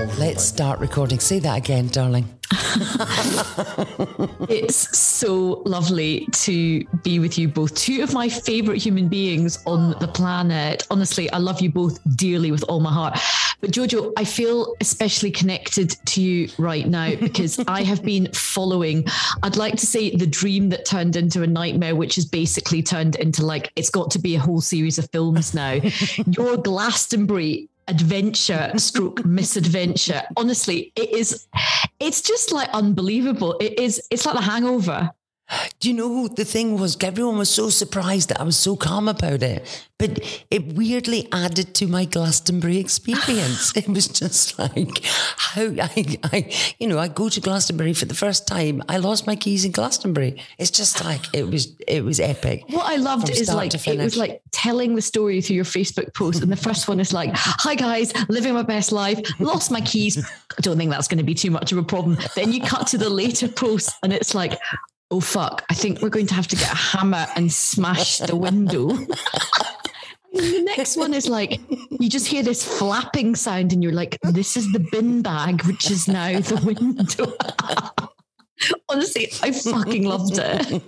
Let's 0.00 0.42
start 0.42 0.80
recording. 0.80 1.20
Say 1.20 1.40
that 1.40 1.58
again, 1.58 1.88
darling. 1.88 2.24
it's 4.48 4.98
so 4.98 5.62
lovely 5.66 6.26
to 6.32 6.86
be 7.02 7.18
with 7.18 7.36
you 7.36 7.48
both. 7.48 7.74
Two 7.74 8.02
of 8.02 8.14
my 8.14 8.26
favorite 8.26 8.78
human 8.78 9.08
beings 9.08 9.62
on 9.66 9.90
the 10.00 10.08
planet. 10.08 10.86
Honestly, 10.90 11.30
I 11.32 11.36
love 11.36 11.60
you 11.60 11.70
both 11.70 11.98
dearly 12.16 12.50
with 12.50 12.62
all 12.62 12.80
my 12.80 12.90
heart. 12.90 13.18
But 13.60 13.72
Jojo, 13.72 14.10
I 14.16 14.24
feel 14.24 14.74
especially 14.80 15.30
connected 15.30 15.90
to 16.06 16.22
you 16.22 16.48
right 16.56 16.88
now 16.88 17.14
because 17.20 17.58
I 17.68 17.82
have 17.82 18.02
been 18.02 18.32
following, 18.32 19.04
I'd 19.42 19.58
like 19.58 19.76
to 19.76 19.86
say 19.86 20.16
the 20.16 20.26
dream 20.26 20.70
that 20.70 20.86
turned 20.86 21.14
into 21.16 21.42
a 21.42 21.46
nightmare, 21.46 21.94
which 21.94 22.14
has 22.14 22.24
basically 22.24 22.82
turned 22.82 23.16
into 23.16 23.44
like, 23.44 23.70
it's 23.76 23.90
got 23.90 24.10
to 24.12 24.18
be 24.18 24.34
a 24.34 24.40
whole 24.40 24.62
series 24.62 24.98
of 24.98 25.10
films 25.10 25.52
now. 25.52 25.72
Your 26.26 26.56
Glastonbury 26.56 27.68
adventure 27.90 28.70
stroke 28.76 29.24
misadventure. 29.24 30.22
Honestly 30.36 30.92
it 30.96 31.10
is 31.10 31.46
it's 31.98 32.22
just 32.22 32.52
like 32.52 32.68
unbelievable. 32.70 33.56
It 33.60 33.78
is 33.78 34.00
it's 34.10 34.24
like 34.24 34.36
the 34.36 34.42
hangover 34.42 35.10
do 35.80 35.88
you 35.88 35.94
know 35.94 36.28
the 36.28 36.44
thing 36.44 36.78
was? 36.78 36.96
Everyone 37.02 37.38
was 37.38 37.50
so 37.50 37.70
surprised 37.70 38.28
that 38.28 38.40
I 38.40 38.44
was 38.44 38.56
so 38.56 38.76
calm 38.76 39.08
about 39.08 39.42
it, 39.42 39.86
but 39.98 40.18
it 40.50 40.74
weirdly 40.74 41.28
added 41.32 41.74
to 41.74 41.86
my 41.86 42.04
Glastonbury 42.04 42.78
experience. 42.78 43.72
it 43.76 43.88
was 43.88 44.08
just 44.08 44.58
like 44.58 45.00
how 45.04 45.62
I, 45.62 46.18
I, 46.24 46.52
you 46.78 46.86
know, 46.86 46.98
I 46.98 47.08
go 47.08 47.28
to 47.28 47.40
Glastonbury 47.40 47.94
for 47.94 48.04
the 48.04 48.14
first 48.14 48.46
time. 48.46 48.82
I 48.88 48.98
lost 48.98 49.26
my 49.26 49.36
keys 49.36 49.64
in 49.64 49.72
Glastonbury. 49.72 50.40
It's 50.58 50.70
just 50.70 51.04
like 51.04 51.22
it 51.34 51.48
was. 51.48 51.74
It 51.86 52.04
was 52.04 52.20
epic. 52.20 52.64
What 52.68 52.86
I 52.86 52.96
loved 52.96 53.30
is 53.30 53.52
like 53.52 53.74
it 53.74 53.98
was 53.98 54.16
like 54.16 54.42
telling 54.52 54.94
the 54.94 55.02
story 55.02 55.40
through 55.40 55.56
your 55.56 55.64
Facebook 55.64 56.14
post, 56.14 56.42
and 56.42 56.52
the 56.52 56.56
first 56.56 56.88
one 56.88 57.00
is 57.00 57.12
like, 57.12 57.30
"Hi 57.34 57.74
guys, 57.74 58.12
living 58.28 58.54
my 58.54 58.62
best 58.62 58.92
life. 58.92 59.18
Lost 59.40 59.70
my 59.70 59.80
keys. 59.80 60.18
I 60.58 60.60
don't 60.60 60.76
think 60.76 60.90
that's 60.90 61.08
going 61.08 61.18
to 61.18 61.24
be 61.24 61.34
too 61.34 61.50
much 61.50 61.72
of 61.72 61.78
a 61.78 61.82
problem." 61.82 62.18
Then 62.34 62.52
you 62.52 62.60
cut 62.60 62.86
to 62.88 62.98
the 62.98 63.10
later 63.10 63.48
post, 63.48 63.92
and 64.02 64.12
it's 64.12 64.34
like, 64.34 64.58
oh 65.10 65.20
fuck, 65.20 65.64
I 65.68 65.74
think 65.74 66.00
we're 66.00 66.08
going 66.08 66.26
to 66.28 66.34
have 66.34 66.46
to 66.48 66.56
get 66.56 66.70
a 66.70 66.76
hammer 66.76 67.26
and 67.34 67.52
smash 67.52 68.18
the 68.18 68.36
window. 68.36 68.88
the 70.32 70.62
next 70.76 70.96
one 70.96 71.12
is 71.12 71.28
like 71.28 71.60
you 71.90 72.08
just 72.08 72.26
hear 72.26 72.42
this 72.42 72.64
flapping 72.78 73.34
sound 73.34 73.72
and 73.72 73.82
you're 73.82 73.92
like 73.92 74.18
this 74.22 74.56
is 74.56 74.70
the 74.72 74.78
bin 74.92 75.22
bag 75.22 75.64
which 75.64 75.90
is 75.90 76.06
now 76.06 76.38
the 76.38 76.60
window 76.64 78.10
honestly 78.88 79.32
i 79.42 79.50
fucking 79.50 80.04
loved 80.04 80.38
it 80.38 80.82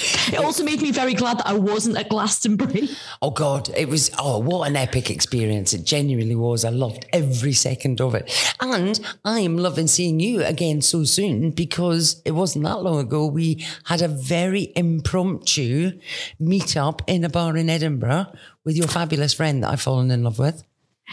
it 0.32 0.36
also 0.36 0.64
made 0.64 0.80
me 0.80 0.92
very 0.92 1.14
glad 1.14 1.38
that 1.38 1.46
I 1.46 1.54
wasn't 1.54 1.98
at 1.98 2.08
Glastonbury. 2.08 2.88
Oh 3.20 3.30
God, 3.30 3.68
it 3.76 3.88
was 3.88 4.10
oh 4.18 4.38
what 4.38 4.68
an 4.68 4.76
epic 4.76 5.10
experience. 5.10 5.72
It 5.72 5.84
genuinely 5.84 6.36
was. 6.36 6.64
I 6.64 6.70
loved 6.70 7.06
every 7.12 7.52
second 7.52 8.00
of 8.00 8.14
it. 8.14 8.54
And 8.60 8.98
I 9.24 9.40
am 9.40 9.58
loving 9.58 9.88
seeing 9.88 10.20
you 10.20 10.42
again 10.44 10.80
so 10.80 11.04
soon 11.04 11.50
because 11.50 12.22
it 12.24 12.32
wasn't 12.32 12.64
that 12.64 12.82
long 12.82 12.98
ago 12.98 13.26
we 13.26 13.64
had 13.84 14.00
a 14.00 14.08
very 14.08 14.72
impromptu 14.76 15.98
meet 16.38 16.76
up 16.76 17.02
in 17.06 17.24
a 17.24 17.28
bar 17.28 17.56
in 17.56 17.68
Edinburgh 17.68 18.26
with 18.64 18.76
your 18.76 18.88
fabulous 18.88 19.34
friend 19.34 19.62
that 19.62 19.70
I've 19.70 19.82
fallen 19.82 20.10
in 20.10 20.22
love 20.22 20.38
with. 20.38 20.62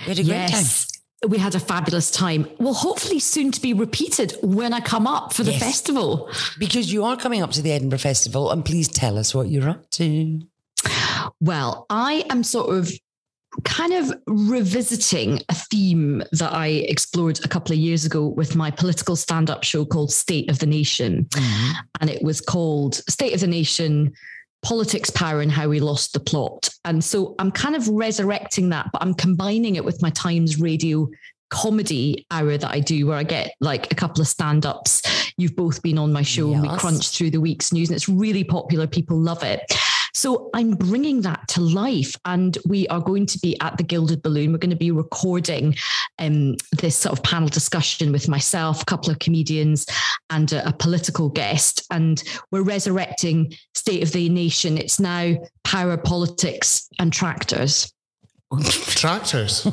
We 0.06 0.10
had 0.10 0.20
a 0.20 0.24
great 0.24 0.36
yes. 0.36 0.92
time 0.92 0.97
we 1.28 1.38
had 1.38 1.56
a 1.56 1.60
fabulous 1.60 2.12
time. 2.12 2.48
Well, 2.60 2.74
hopefully 2.74 3.20
soon 3.20 3.52
to 3.52 3.62
be 3.62 3.74
repeated 3.74 4.36
when 4.42 4.74
I 4.74 4.80
come 4.80 5.08
up 5.08 5.34
for 5.34 5.44
the 5.44 5.52
yes. 5.52 5.62
festival. 5.62 6.30
Because 6.60 6.92
you 6.94 7.04
are 7.04 7.18
coming 7.18 7.42
up 7.42 7.52
to 7.52 7.62
the 7.62 7.72
Edinburgh 7.72 8.00
Festival, 8.00 8.52
and 8.52 8.64
please 8.64 8.88
tell 8.88 9.18
us 9.18 9.34
what 9.34 9.48
you're 9.48 9.70
up 9.70 9.90
to. 9.92 10.42
Well, 11.40 11.86
I 11.90 12.26
am 12.30 12.44
sort 12.44 12.76
of 12.76 12.92
kind 13.64 13.94
of 13.94 14.14
revisiting 14.28 15.42
a 15.50 15.56
theme 15.56 16.22
that 16.32 16.54
I 16.54 16.68
explored 16.68 17.44
a 17.44 17.48
couple 17.48 17.74
of 17.74 17.80
years 17.80 18.06
ago 18.06 18.28
with 18.28 18.56
my 18.56 18.70
political 18.70 19.16
stand 19.16 19.50
up 19.50 19.64
show 19.64 19.86
called 19.86 20.12
State 20.12 20.50
of 20.52 20.60
the 20.60 20.68
Nation. 20.68 21.26
Mm-hmm. 21.26 21.72
And 22.02 22.10
it 22.10 22.22
was 22.22 22.40
called 22.40 22.96
State 23.10 23.34
of 23.34 23.40
the 23.40 23.48
Nation 23.48 24.14
politics, 24.68 25.10
power, 25.10 25.40
and 25.40 25.50
how 25.50 25.70
we 25.70 25.80
lost 25.80 26.12
the 26.12 26.20
plot. 26.20 26.70
And 26.84 27.02
so 27.02 27.36
I'm 27.40 27.52
kind 27.52 27.74
of 27.74 27.88
resurrecting 27.88 28.68
that, 28.70 28.90
but 28.92 29.02
I'm 29.02 29.14
combining 29.14 29.78
it 29.78 29.86
with 29.86 30.02
my 30.02 30.10
Times 30.10 30.60
radio 30.60 31.08
comedy 31.50 32.28
hour 32.32 32.58
that 32.58 32.70
I 32.70 32.82
do, 32.82 33.08
where 33.08 33.16
I 33.16 33.24
get 33.24 33.54
like 33.62 33.90
a 33.94 33.96
couple 33.96 34.20
of 34.20 34.28
stand 34.28 34.66
ups. 34.66 35.02
You've 35.38 35.56
both 35.56 35.82
been 35.82 35.98
on 35.98 36.12
my 36.12 36.22
show 36.22 36.50
yes. 36.50 36.60
and 36.60 36.70
we 36.70 36.78
crunch 36.78 37.18
through 37.18 37.30
the 37.30 37.40
week's 37.40 37.72
news, 37.72 37.88
and 37.88 37.96
it's 37.96 38.10
really 38.10 38.44
popular. 38.44 38.88
People 38.88 39.18
love 39.18 39.42
it. 39.42 39.62
So 40.18 40.50
I'm 40.56 40.72
bringing 40.72 41.22
that 41.22 41.48
to 41.50 41.62
life, 41.62 42.16
and 42.26 42.58
we 42.66 42.88
are 42.88 43.00
going 43.00 43.28
to 43.28 43.38
be 43.38 43.56
at 43.62 43.78
the 43.78 43.84
Gilded 43.84 44.24
Balloon. 44.24 44.52
We're 44.52 44.58
going 44.58 44.72
to 44.72 44.76
be 44.76 44.90
recording 44.90 45.76
um, 46.18 46.56
this 46.76 46.96
sort 46.96 47.16
of 47.16 47.24
panel 47.24 47.50
discussion 47.50 48.12
with 48.12 48.28
myself, 48.28 48.82
a 48.82 48.86
couple 48.86 49.12
of 49.12 49.20
comedians, 49.20 49.86
and 50.32 50.52
a, 50.54 50.70
a 50.70 50.74
political 50.74 51.30
guest. 51.30 51.86
And 51.92 52.24
we're 52.50 52.64
resurrecting 52.64 53.54
State 53.76 54.02
of 54.02 54.12
the 54.12 54.28
Nation. 54.28 54.80
It's 54.80 55.00
now 55.00 55.36
power, 55.64 55.98
politics, 55.98 56.90
and 56.98 57.14
tractors. 57.14 57.94
Tractors. 58.62 59.68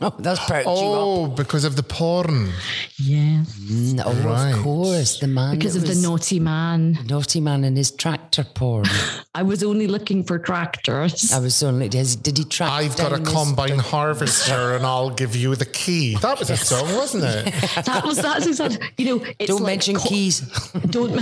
oh, 0.00 0.14
that's 0.18 0.40
part. 0.46 0.64
Oh, 0.66 1.26
because 1.26 1.64
of 1.64 1.76
the 1.76 1.82
porn. 1.82 2.48
Yeah. 2.96 3.44
Mm, 3.44 4.02
oh, 4.02 4.12
right. 4.26 4.52
of 4.54 4.62
course, 4.62 5.20
the 5.20 5.26
man. 5.26 5.58
Because 5.58 5.76
of 5.76 5.86
the 5.86 5.94
naughty 5.94 6.40
man. 6.40 6.98
Naughty 7.06 7.42
man 7.42 7.64
and 7.64 7.76
his 7.76 7.90
tractor 7.90 8.44
porn. 8.54 8.86
I 9.34 9.42
was 9.42 9.62
only 9.62 9.86
looking 9.86 10.24
for 10.24 10.38
tractors. 10.38 11.34
I 11.34 11.38
was 11.38 11.62
only. 11.62 11.90
Did, 11.90 12.22
did 12.22 12.38
he 12.38 12.44
track? 12.44 12.70
I've 12.70 12.96
got 12.96 13.12
a 13.12 13.22
combine 13.22 13.78
harvester, 13.78 14.74
and 14.74 14.86
I'll 14.86 15.10
give 15.10 15.36
you 15.36 15.54
the 15.54 15.66
key. 15.66 16.16
That 16.22 16.38
was 16.38 16.48
a 16.48 16.56
song, 16.56 16.94
wasn't 16.94 17.24
it? 17.24 17.44
that 17.84 18.04
was 18.06 18.22
that's 18.22 18.46
exactly. 18.46 18.88
You 18.96 19.04
know, 19.18 19.26
it's 19.38 19.48
don't 19.48 19.60
like 19.60 19.72
mention 19.72 19.96
co- 19.96 20.08
keys. 20.08 20.40
Don't. 20.88 21.12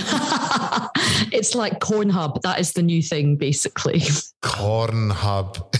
it's 1.33 1.57
like 1.57 1.81
Corn 1.81 2.11
Hub. 2.11 2.41
That 2.43 2.61
is 2.61 2.75
the 2.75 2.83
new 2.83 3.03
thing, 3.03 3.35
basically. 3.35 4.03
Corn 4.43 5.11
Hub. 5.11 5.73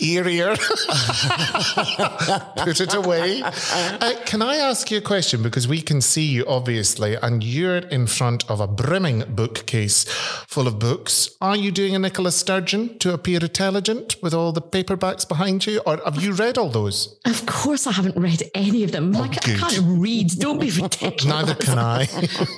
Eerier. 0.00 0.53
Put 2.56 2.80
it 2.80 2.94
away. 2.94 3.42
Uh, 3.42 4.14
can 4.24 4.42
I 4.42 4.56
ask 4.56 4.90
you 4.90 4.98
a 4.98 5.00
question? 5.00 5.42
Because 5.42 5.68
we 5.68 5.80
can 5.80 6.00
see 6.00 6.24
you, 6.24 6.44
obviously, 6.46 7.16
and 7.16 7.42
you're 7.42 7.78
in 7.78 8.06
front 8.06 8.48
of 8.50 8.60
a 8.60 8.66
brimming 8.66 9.24
bookcase 9.28 10.04
full 10.46 10.66
of 10.66 10.78
books. 10.78 11.30
Are 11.40 11.56
you 11.56 11.70
doing 11.70 11.94
a 11.94 11.98
Nicola 11.98 12.32
Sturgeon 12.32 12.98
to 12.98 13.12
appear 13.12 13.38
intelligent 13.40 14.16
with 14.22 14.34
all 14.34 14.52
the 14.52 14.62
paperbacks 14.62 15.28
behind 15.28 15.66
you? 15.66 15.80
Or 15.86 16.00
have 16.04 16.22
you 16.22 16.32
read 16.32 16.58
all 16.58 16.68
those? 16.68 17.18
Of 17.24 17.46
course, 17.46 17.86
I 17.86 17.92
haven't 17.92 18.16
read 18.16 18.42
any 18.54 18.84
of 18.84 18.92
them. 18.92 19.14
Oh, 19.14 19.20
like, 19.20 19.48
I 19.48 19.56
can't 19.56 19.80
read. 19.84 20.30
Don't 20.38 20.60
be 20.60 20.70
ridiculous. 20.70 21.24
Neither 21.24 21.54
can 21.54 21.78
I. 21.78 22.02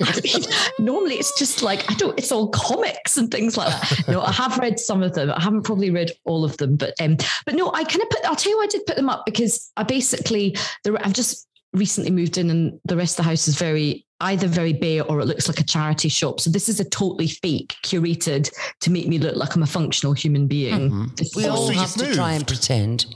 I 0.02 0.20
mean, 0.22 0.42
normally, 0.78 1.14
it's 1.14 1.38
just 1.38 1.62
like, 1.62 1.90
I 1.90 1.94
don't, 1.94 2.18
it's 2.18 2.32
all 2.32 2.48
comics 2.48 3.16
and 3.16 3.30
things 3.30 3.56
like 3.56 3.68
that. 3.68 4.08
No, 4.08 4.22
I 4.22 4.32
have 4.32 4.58
read 4.58 4.78
some 4.78 5.02
of 5.02 5.14
them. 5.14 5.30
I 5.30 5.40
haven't 5.40 5.62
probably 5.62 5.90
read 5.90 6.12
all 6.24 6.44
of 6.44 6.56
them, 6.58 6.76
but 6.76 6.94
um, 7.00 7.16
but 7.44 7.54
no, 7.54 7.72
I 7.72 7.84
kind 7.86 8.02
of 8.02 8.10
put, 8.10 8.24
I'll 8.24 8.36
tell 8.36 8.52
you 8.52 8.58
why 8.58 8.64
I 8.64 8.68
did 8.68 8.86
put 8.86 8.96
them 8.96 9.08
up 9.08 9.24
because 9.24 9.70
I 9.76 9.82
basically, 9.82 10.56
I've 10.86 11.12
just 11.12 11.48
recently 11.72 12.10
moved 12.10 12.38
in 12.38 12.50
and 12.50 12.80
the 12.84 12.96
rest 12.96 13.18
of 13.18 13.24
the 13.24 13.30
house 13.30 13.48
is 13.48 13.56
very 13.56 14.04
either 14.20 14.46
very 14.46 14.72
bare 14.72 15.04
or 15.04 15.20
it 15.20 15.26
looks 15.26 15.46
like 15.46 15.60
a 15.60 15.64
charity 15.64 16.08
shop. 16.08 16.40
So 16.40 16.48
this 16.48 16.68
is 16.70 16.80
a 16.80 16.88
totally 16.88 17.28
fake, 17.28 17.76
curated 17.82 18.50
to 18.80 18.90
make 18.90 19.08
me 19.08 19.18
look 19.18 19.36
like 19.36 19.54
I'm 19.54 19.62
a 19.62 19.66
functional 19.66 20.14
human 20.14 20.46
being. 20.46 20.90
Mm-hmm. 20.90 21.04
We 21.36 21.46
all 21.46 21.66
so 21.66 21.72
have 21.74 21.94
you've 21.96 22.08
to 22.08 22.14
try 22.14 22.32
and 22.32 22.46
pretend. 22.46 23.06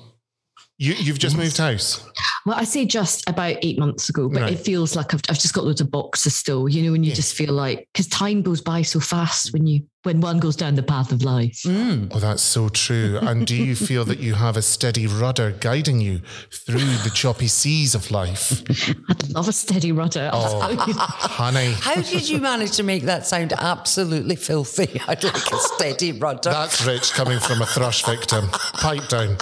You, 0.76 0.94
you've 0.94 1.18
just 1.18 1.36
moved 1.36 1.58
house. 1.58 2.06
Well, 2.46 2.56
I 2.56 2.64
say 2.64 2.86
just 2.86 3.28
about 3.28 3.56
eight 3.62 3.78
months 3.78 4.08
ago, 4.08 4.28
but 4.30 4.42
Right. 4.42 4.52
it 4.52 4.60
feels 4.60 4.96
like 4.96 5.12
I've, 5.12 5.20
I've 5.28 5.38
just 5.38 5.52
got 5.52 5.64
loads 5.64 5.82
of 5.82 5.90
boxes 5.90 6.34
still, 6.34 6.68
you 6.70 6.82
know, 6.82 6.94
and 6.94 7.04
you 7.04 7.12
just 7.12 7.34
feel 7.34 7.52
like, 7.52 7.86
because 7.92 8.06
time 8.08 8.40
goes 8.40 8.62
by 8.62 8.80
so 8.80 8.98
fast 8.98 9.52
when 9.52 9.66
you, 9.66 9.82
when 10.02 10.20
one 10.20 10.38
goes 10.38 10.56
down 10.56 10.76
the 10.76 10.82
path 10.82 11.12
of 11.12 11.22
life. 11.22 11.60
Mm. 11.66 12.10
Oh, 12.14 12.20
that's 12.20 12.42
so 12.42 12.68
true. 12.70 13.18
And 13.20 13.46
do 13.46 13.54
you 13.54 13.76
feel 13.76 14.04
that 14.06 14.18
you 14.18 14.34
have 14.34 14.56
a 14.56 14.62
steady 14.62 15.06
rudder 15.06 15.50
guiding 15.60 16.00
you 16.00 16.20
through 16.50 16.78
the 17.04 17.10
choppy 17.12 17.48
seas 17.48 17.94
of 17.94 18.10
life? 18.10 18.62
I'd 19.10 19.28
love 19.30 19.48
a 19.48 19.52
steady 19.52 19.92
rudder. 19.92 20.30
I'll 20.32 20.60
tell 20.60 20.88
you. 20.88 20.94
Honey, 20.96 21.72
How 21.72 21.96
did 22.00 22.28
you 22.28 22.38
manage 22.38 22.72
to 22.76 22.82
make 22.82 23.02
that 23.04 23.26
sound 23.26 23.52
absolutely 23.52 24.36
filthy? 24.36 25.00
I'd 25.08 25.22
like 25.22 25.52
a 25.52 25.58
steady 25.58 26.12
rudder. 26.12 26.50
that's 26.50 26.84
rich 26.86 27.12
coming 27.12 27.38
from 27.38 27.60
a 27.60 27.66
thrush 27.66 28.04
victim. 28.04 28.48
Pipe 28.50 29.06
down. 29.08 29.36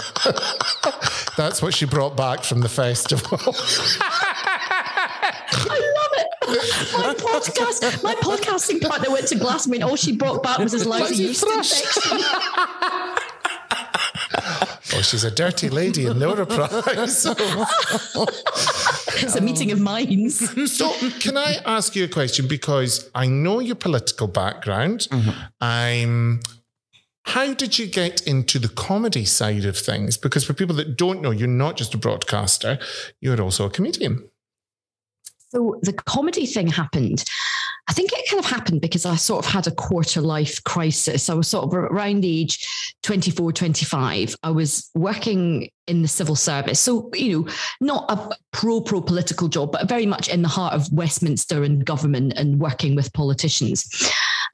that's 1.37 1.61
what 1.61 1.73
she 1.73 1.85
brought 1.85 2.17
back 2.17 2.43
from 2.43 2.59
the 2.59 2.69
festival. 2.69 3.39
I 6.49 7.01
love 7.01 7.15
it. 7.15 7.23
My 7.23 7.31
podcast, 7.31 8.03
my 8.03 8.15
podcasting 8.15 8.81
partner 8.81 9.11
went 9.11 9.27
to 9.27 9.35
Glasgow 9.35 9.73
and 9.73 9.83
all 9.83 9.95
she 9.95 10.15
brought 10.15 10.43
back 10.43 10.59
was 10.59 10.71
his 10.71 10.85
lousy 10.85 11.23
yeast 11.23 11.43
infection. 11.43 12.19
oh, 14.93 15.01
she's 15.03 15.23
a 15.23 15.31
dirty 15.31 15.69
lady 15.69 16.05
and 16.05 16.19
no 16.19 16.35
reprise. 16.35 17.25
It's 19.21 19.35
a 19.35 19.41
meeting 19.41 19.71
of 19.71 19.79
minds. 19.79 20.39
So, 20.71 20.93
can 21.19 21.37
I 21.37 21.57
ask 21.65 21.95
you 21.95 22.05
a 22.05 22.07
question? 22.07 22.47
Because 22.47 23.09
I 23.13 23.27
know 23.27 23.59
your 23.59 23.75
political 23.75 24.27
background. 24.27 25.07
Mm-hmm. 25.11 25.29
I'm. 25.61 26.39
How 27.25 27.53
did 27.53 27.77
you 27.77 27.85
get 27.85 28.25
into 28.25 28.57
the 28.57 28.69
comedy 28.69 29.25
side 29.25 29.65
of 29.65 29.77
things? 29.77 30.17
Because 30.17 30.43
for 30.43 30.53
people 30.53 30.75
that 30.77 30.97
don't 30.97 31.21
know, 31.21 31.29
you're 31.31 31.47
not 31.47 31.77
just 31.77 31.93
a 31.93 31.97
broadcaster; 31.97 32.79
you're 33.19 33.39
also 33.41 33.65
a 33.65 33.69
comedian. 33.69 34.29
So 35.51 35.79
the 35.81 35.93
comedy 35.93 36.45
thing 36.45 36.67
happened. 36.67 37.23
I 37.89 37.93
think 37.93 38.11
it 38.13 38.29
kind 38.29 38.43
of 38.43 38.49
happened 38.49 38.81
because 38.81 39.03
I 39.03 39.15
sort 39.15 39.43
of 39.43 39.51
had 39.51 39.65
a 39.65 39.71
quarter 39.71 40.21
life 40.21 40.63
crisis. 40.63 41.27
I 41.27 41.33
was 41.33 41.47
sort 41.47 41.65
of 41.65 41.73
around 41.73 42.23
age 42.23 42.67
24, 43.01 43.51
25. 43.51 44.35
I 44.43 44.51
was 44.51 44.91
working 44.93 45.71
in 45.87 46.03
the 46.03 46.07
civil 46.07 46.35
service. 46.35 46.79
So, 46.79 47.09
you 47.15 47.39
know, 47.39 47.53
not 47.81 48.11
a 48.11 48.35
pro 48.51 48.79
pro 48.79 49.01
political 49.01 49.47
job, 49.47 49.71
but 49.71 49.89
very 49.89 50.05
much 50.05 50.29
in 50.29 50.43
the 50.43 50.47
heart 50.47 50.75
of 50.75 50.91
Westminster 50.93 51.63
and 51.63 51.83
government 51.83 52.33
and 52.35 52.59
working 52.59 52.93
with 52.93 53.11
politicians. 53.13 54.11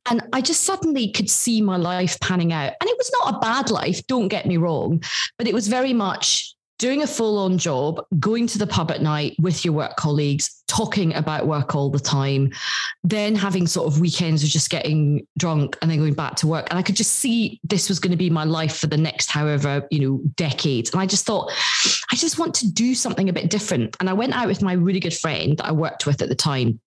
And 0.09 0.21
I 0.31 0.39
just 0.39 0.63
suddenly 0.63 1.11
could 1.11 1.29
see 1.29 1.61
my 1.61 1.75
life 1.75 2.17
panning 2.21 2.53
out. 2.53 2.71
And 2.79 2.89
it 2.89 2.97
was 2.97 3.11
not 3.19 3.35
a 3.35 3.39
bad 3.39 3.69
life, 3.69 4.05
don't 4.07 4.29
get 4.29 4.45
me 4.45 4.55
wrong, 4.55 5.03
but 5.37 5.47
it 5.47 5.53
was 5.53 5.67
very 5.67 5.93
much 5.93 6.54
doing 6.77 7.01
a 7.03 7.07
full 7.07 7.37
on 7.37 7.57
job, 7.57 8.05
going 8.19 8.47
to 8.47 8.57
the 8.57 8.67
pub 8.67 8.91
at 8.91 9.01
night 9.01 9.35
with 9.39 9.63
your 9.63 9.73
work 9.73 9.95
colleagues, 9.95 10.63
talking 10.67 11.13
about 11.13 11.47
work 11.47 11.75
all 11.75 11.89
the 11.89 11.99
time, 11.99 12.51
then 13.03 13.35
having 13.35 13.67
sort 13.67 13.87
of 13.87 13.99
weekends 13.99 14.43
of 14.43 14.49
just 14.49 14.69
getting 14.69 15.25
drunk 15.37 15.77
and 15.81 15.89
then 15.89 15.99
going 15.99 16.13
back 16.13 16.35
to 16.35 16.47
work. 16.47 16.67
And 16.69 16.77
I 16.77 16.81
could 16.81 16.95
just 16.95 17.13
see 17.13 17.59
this 17.63 17.87
was 17.87 17.99
going 17.99 18.11
to 18.11 18.17
be 18.17 18.29
my 18.29 18.43
life 18.43 18.77
for 18.77 18.87
the 18.87 18.97
next 18.97 19.31
however, 19.31 19.87
you 19.89 19.99
know, 19.99 20.21
decades. 20.35 20.91
And 20.91 20.99
I 20.99 21.05
just 21.05 21.25
thought, 21.25 21.51
I 22.11 22.15
just 22.15 22.39
want 22.39 22.53
to 22.55 22.71
do 22.71 22.95
something 22.95 23.29
a 23.29 23.33
bit 23.33 23.49
different. 23.49 23.95
And 23.99 24.09
I 24.09 24.13
went 24.13 24.33
out 24.33 24.47
with 24.47 24.61
my 24.61 24.73
really 24.73 24.99
good 24.99 25.15
friend 25.15 25.57
that 25.57 25.65
I 25.65 25.71
worked 25.71 26.05
with 26.05 26.21
at 26.21 26.29
the 26.29 26.35
time 26.35 26.79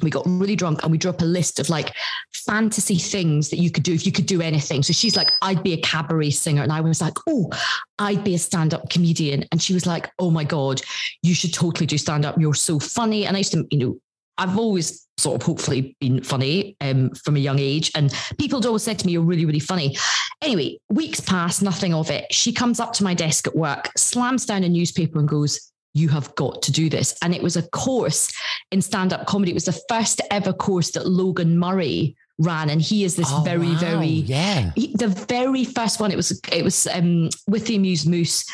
we 0.00 0.10
got 0.10 0.24
really 0.26 0.56
drunk 0.56 0.82
and 0.82 0.90
we 0.90 0.98
drew 0.98 1.10
up 1.10 1.20
a 1.20 1.26
list 1.26 1.58
of 1.60 1.68
like 1.68 1.94
fantasy 2.32 2.96
things 2.96 3.50
that 3.50 3.58
you 3.58 3.70
could 3.70 3.82
do 3.82 3.92
if 3.92 4.06
you 4.06 4.12
could 4.12 4.26
do 4.26 4.40
anything. 4.40 4.82
So 4.82 4.92
she's 4.92 5.16
like, 5.16 5.32
I'd 5.42 5.62
be 5.62 5.74
a 5.74 5.80
cabaret 5.80 6.30
singer. 6.30 6.62
And 6.62 6.72
I 6.72 6.80
was 6.80 7.00
like, 7.00 7.14
oh, 7.28 7.50
I'd 7.98 8.24
be 8.24 8.34
a 8.34 8.38
stand 8.38 8.74
up 8.74 8.88
comedian. 8.90 9.44
And 9.52 9.62
she 9.62 9.74
was 9.74 9.86
like, 9.86 10.10
oh 10.18 10.30
my 10.30 10.44
God, 10.44 10.80
you 11.22 11.34
should 11.34 11.52
totally 11.52 11.86
do 11.86 11.98
stand 11.98 12.24
up. 12.24 12.38
You're 12.38 12.54
so 12.54 12.78
funny. 12.78 13.26
And 13.26 13.36
I 13.36 13.40
used 13.40 13.52
to, 13.52 13.66
you 13.70 13.78
know, 13.78 13.98
I've 14.38 14.58
always 14.58 15.06
sort 15.18 15.40
of 15.40 15.46
hopefully 15.46 15.94
been 16.00 16.22
funny 16.22 16.76
um, 16.80 17.10
from 17.10 17.36
a 17.36 17.40
young 17.40 17.58
age. 17.58 17.90
And 17.94 18.12
people 18.38 18.60
had 18.60 18.66
always 18.66 18.82
said 18.82 18.98
to 19.00 19.06
me, 19.06 19.12
You're 19.12 19.22
really, 19.22 19.44
really 19.44 19.60
funny. 19.60 19.96
Anyway, 20.40 20.78
weeks 20.88 21.20
pass, 21.20 21.62
nothing 21.62 21.94
of 21.94 22.10
it. 22.10 22.32
She 22.32 22.52
comes 22.52 22.80
up 22.80 22.92
to 22.94 23.04
my 23.04 23.14
desk 23.14 23.46
at 23.46 23.54
work, 23.54 23.90
slams 23.96 24.46
down 24.46 24.64
a 24.64 24.68
newspaper 24.68 25.18
and 25.18 25.28
goes, 25.28 25.71
you 25.94 26.08
have 26.08 26.34
got 26.34 26.62
to 26.62 26.72
do 26.72 26.88
this. 26.88 27.14
And 27.22 27.34
it 27.34 27.42
was 27.42 27.56
a 27.56 27.62
course 27.68 28.32
in 28.70 28.80
stand 28.82 29.12
up 29.12 29.26
comedy. 29.26 29.50
It 29.52 29.54
was 29.54 29.66
the 29.66 29.80
first 29.88 30.20
ever 30.30 30.52
course 30.52 30.90
that 30.92 31.06
Logan 31.06 31.58
Murray 31.58 32.16
ran. 32.38 32.70
And 32.70 32.80
he 32.80 33.04
is 33.04 33.16
this 33.16 33.28
Oh, 33.30 33.42
very, 33.42 33.68
wow, 33.68 33.78
very, 33.78 34.06
yeah. 34.06 34.72
he- 34.74 34.94
the 34.96 35.08
very 35.08 35.64
first 35.64 36.00
one. 36.00 36.10
It 36.10 36.16
was, 36.16 36.40
it 36.50 36.64
was 36.64 36.86
um, 36.86 37.28
with 37.46 37.66
the 37.66 37.76
Amused 37.76 38.08
Moose. 38.08 38.44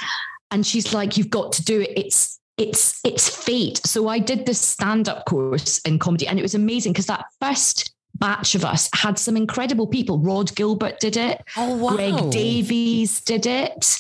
And 0.51 0.67
she's 0.67 0.93
like, 0.93 1.17
you've 1.17 1.31
got 1.31 1.53
to 1.53 1.65
do 1.65 1.81
it. 1.81 1.91
It's, 1.97 2.41
it's, 2.57 3.01
it's 3.05 3.29
fate. 3.45 3.81
So 3.87 4.09
I 4.09 4.19
did 4.19 4.45
this 4.47 4.61
stand 4.61 5.09
up 5.09 5.25
course 5.27 5.79
in 5.81 5.99
comedy 5.99 6.27
and 6.27 6.39
it 6.39 6.43
was 6.43 6.55
amazing 6.57 6.93
because 6.93 7.07
that 7.07 7.27
first 7.41 7.95
batch 8.15 8.57
of 8.57 8.65
us 8.65 8.91
had 8.95 9.17
some 9.17 9.37
incredible 9.37 9.87
people. 9.87 10.19
Rhod 10.19 10.53
Gilbert 10.57 10.99
did 10.99 11.17
it. 11.17 11.41
Oh, 11.57 11.77
wow. 11.77 11.95
Greg 11.95 12.31
Davies 12.33 13.21
did 13.21 13.47
it. 13.47 13.98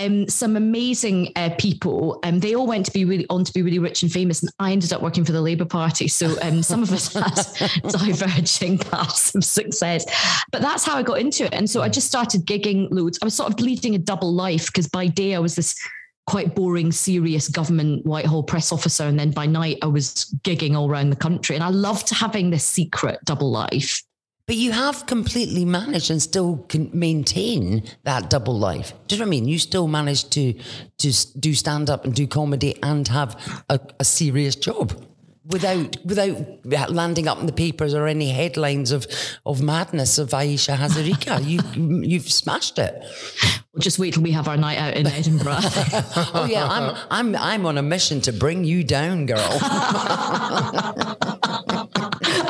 Um, 0.00 0.26
some 0.28 0.56
amazing 0.56 1.30
uh, 1.36 1.50
people. 1.58 2.20
Um, 2.22 2.40
they 2.40 2.54
all 2.54 2.66
went 2.66 2.86
to 2.86 2.92
be 2.92 3.04
really 3.04 3.26
on 3.28 3.44
to 3.44 3.52
be 3.52 3.60
really 3.60 3.78
rich 3.78 4.02
and 4.02 4.10
famous, 4.10 4.42
and 4.42 4.50
I 4.58 4.72
ended 4.72 4.94
up 4.94 5.02
working 5.02 5.24
for 5.24 5.32
the 5.32 5.42
Labour 5.42 5.66
Party. 5.66 6.08
So 6.08 6.40
um, 6.40 6.62
some 6.62 6.82
of 6.82 6.90
us 6.90 7.12
had 7.58 7.82
diverging 7.82 8.78
paths 8.78 9.34
of 9.34 9.44
success, 9.44 10.06
but 10.52 10.62
that's 10.62 10.86
how 10.86 10.96
I 10.96 11.02
got 11.02 11.18
into 11.18 11.44
it. 11.44 11.52
And 11.52 11.68
so 11.68 11.82
I 11.82 11.90
just 11.90 12.06
started 12.06 12.46
gigging 12.46 12.88
loads. 12.90 13.18
I 13.20 13.26
was 13.26 13.34
sort 13.34 13.52
of 13.52 13.60
leading 13.60 13.94
a 13.94 13.98
double 13.98 14.32
life 14.32 14.66
because 14.66 14.88
by 14.88 15.06
day 15.06 15.34
I 15.34 15.38
was 15.38 15.54
this 15.54 15.78
quite 16.26 16.54
boring, 16.54 16.92
serious 16.92 17.48
government 17.48 18.06
Whitehall 18.06 18.42
press 18.42 18.72
officer, 18.72 19.04
and 19.04 19.18
then 19.18 19.32
by 19.32 19.44
night 19.44 19.78
I 19.82 19.86
was 19.86 20.34
gigging 20.44 20.76
all 20.76 20.90
around 20.90 21.10
the 21.10 21.16
country. 21.16 21.56
And 21.56 21.64
I 21.64 21.68
loved 21.68 22.08
having 22.08 22.48
this 22.48 22.64
secret 22.64 23.18
double 23.24 23.50
life. 23.50 24.02
But 24.50 24.56
you 24.56 24.72
have 24.72 25.06
completely 25.06 25.64
managed 25.64 26.10
and 26.10 26.20
still 26.20 26.64
can 26.68 26.90
maintain 26.92 27.84
that 28.02 28.30
double 28.30 28.58
life. 28.58 28.92
Do 29.06 29.14
you 29.14 29.20
know 29.20 29.26
what 29.26 29.28
I 29.28 29.30
mean? 29.30 29.46
You 29.46 29.60
still 29.60 29.86
managed 29.86 30.32
to 30.32 30.54
to 30.98 31.12
do 31.38 31.54
stand 31.54 31.88
up 31.88 32.04
and 32.04 32.12
do 32.12 32.26
comedy 32.26 32.76
and 32.82 33.06
have 33.06 33.62
a, 33.68 33.78
a 34.00 34.04
serious 34.04 34.56
job 34.56 35.00
without 35.46 35.96
without 36.04 36.90
landing 36.90 37.28
up 37.28 37.38
in 37.38 37.46
the 37.46 37.52
papers 37.52 37.94
or 37.94 38.08
any 38.08 38.30
headlines 38.30 38.90
of 38.90 39.06
of 39.46 39.62
madness 39.62 40.18
of 40.18 40.34
Ayesha 40.34 40.72
Hazarika. 40.72 41.46
you 41.46 41.60
you've 42.02 42.28
smashed 42.28 42.80
it. 42.80 43.04
We'll 43.72 43.82
just 43.82 44.00
wait 44.00 44.14
till 44.14 44.24
we 44.24 44.32
have 44.32 44.48
our 44.48 44.56
night 44.56 44.78
out 44.78 44.94
in 44.96 45.06
Edinburgh. 45.06 45.60
Oh 46.34 46.48
yeah, 46.50 46.66
I'm 46.66 46.96
I'm 47.08 47.36
I'm 47.36 47.66
on 47.66 47.78
a 47.78 47.82
mission 47.82 48.20
to 48.22 48.32
bring 48.32 48.64
you 48.64 48.82
down, 48.82 49.26
girl. 49.26 49.58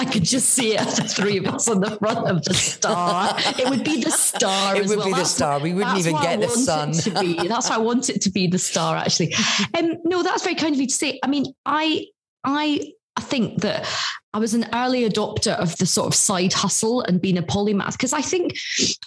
I 0.00 0.06
could 0.06 0.24
just 0.24 0.48
see 0.50 0.74
it, 0.74 0.80
the 0.96 1.02
three 1.02 1.36
of 1.36 1.46
us 1.46 1.68
on 1.68 1.80
the 1.80 1.90
front 1.98 2.26
of 2.26 2.42
the 2.42 2.54
star. 2.54 3.34
It 3.58 3.68
would 3.68 3.84
be 3.84 4.02
the 4.02 4.10
star. 4.10 4.74
It 4.74 4.86
would 4.86 4.96
well. 4.96 5.08
be 5.08 5.12
the 5.12 5.26
star. 5.26 5.54
what- 5.54 5.62
We 5.62 5.74
wouldn't 5.74 5.98
even 5.98 6.16
get 6.22 6.40
the 6.40 6.48
sun. 6.48 6.92
To 6.92 7.10
be. 7.20 7.34
That's 7.46 7.68
why 7.68 7.76
I 7.76 7.78
want 7.80 8.08
it 8.08 8.22
to 8.22 8.30
be 8.30 8.46
the 8.46 8.58
star. 8.58 8.96
Actually, 8.96 9.34
um, 9.78 9.96
no, 10.04 10.22
that's 10.22 10.42
very 10.42 10.54
kind 10.54 10.74
of 10.74 10.80
you 10.80 10.86
to 10.86 10.94
say. 10.94 11.20
I 11.22 11.26
mean, 11.26 11.52
I, 11.66 12.06
I, 12.44 12.92
I 13.16 13.20
think 13.20 13.60
that 13.60 13.86
I 14.32 14.38
was 14.38 14.54
an 14.54 14.66
early 14.72 15.06
adopter 15.06 15.52
of 15.52 15.76
the 15.76 15.84
sort 15.84 16.06
of 16.06 16.14
side 16.14 16.54
hustle 16.54 17.02
and 17.02 17.20
being 17.20 17.36
a 17.36 17.42
polymath 17.42 17.92
because 17.92 18.14
I 18.14 18.22
think 18.22 18.56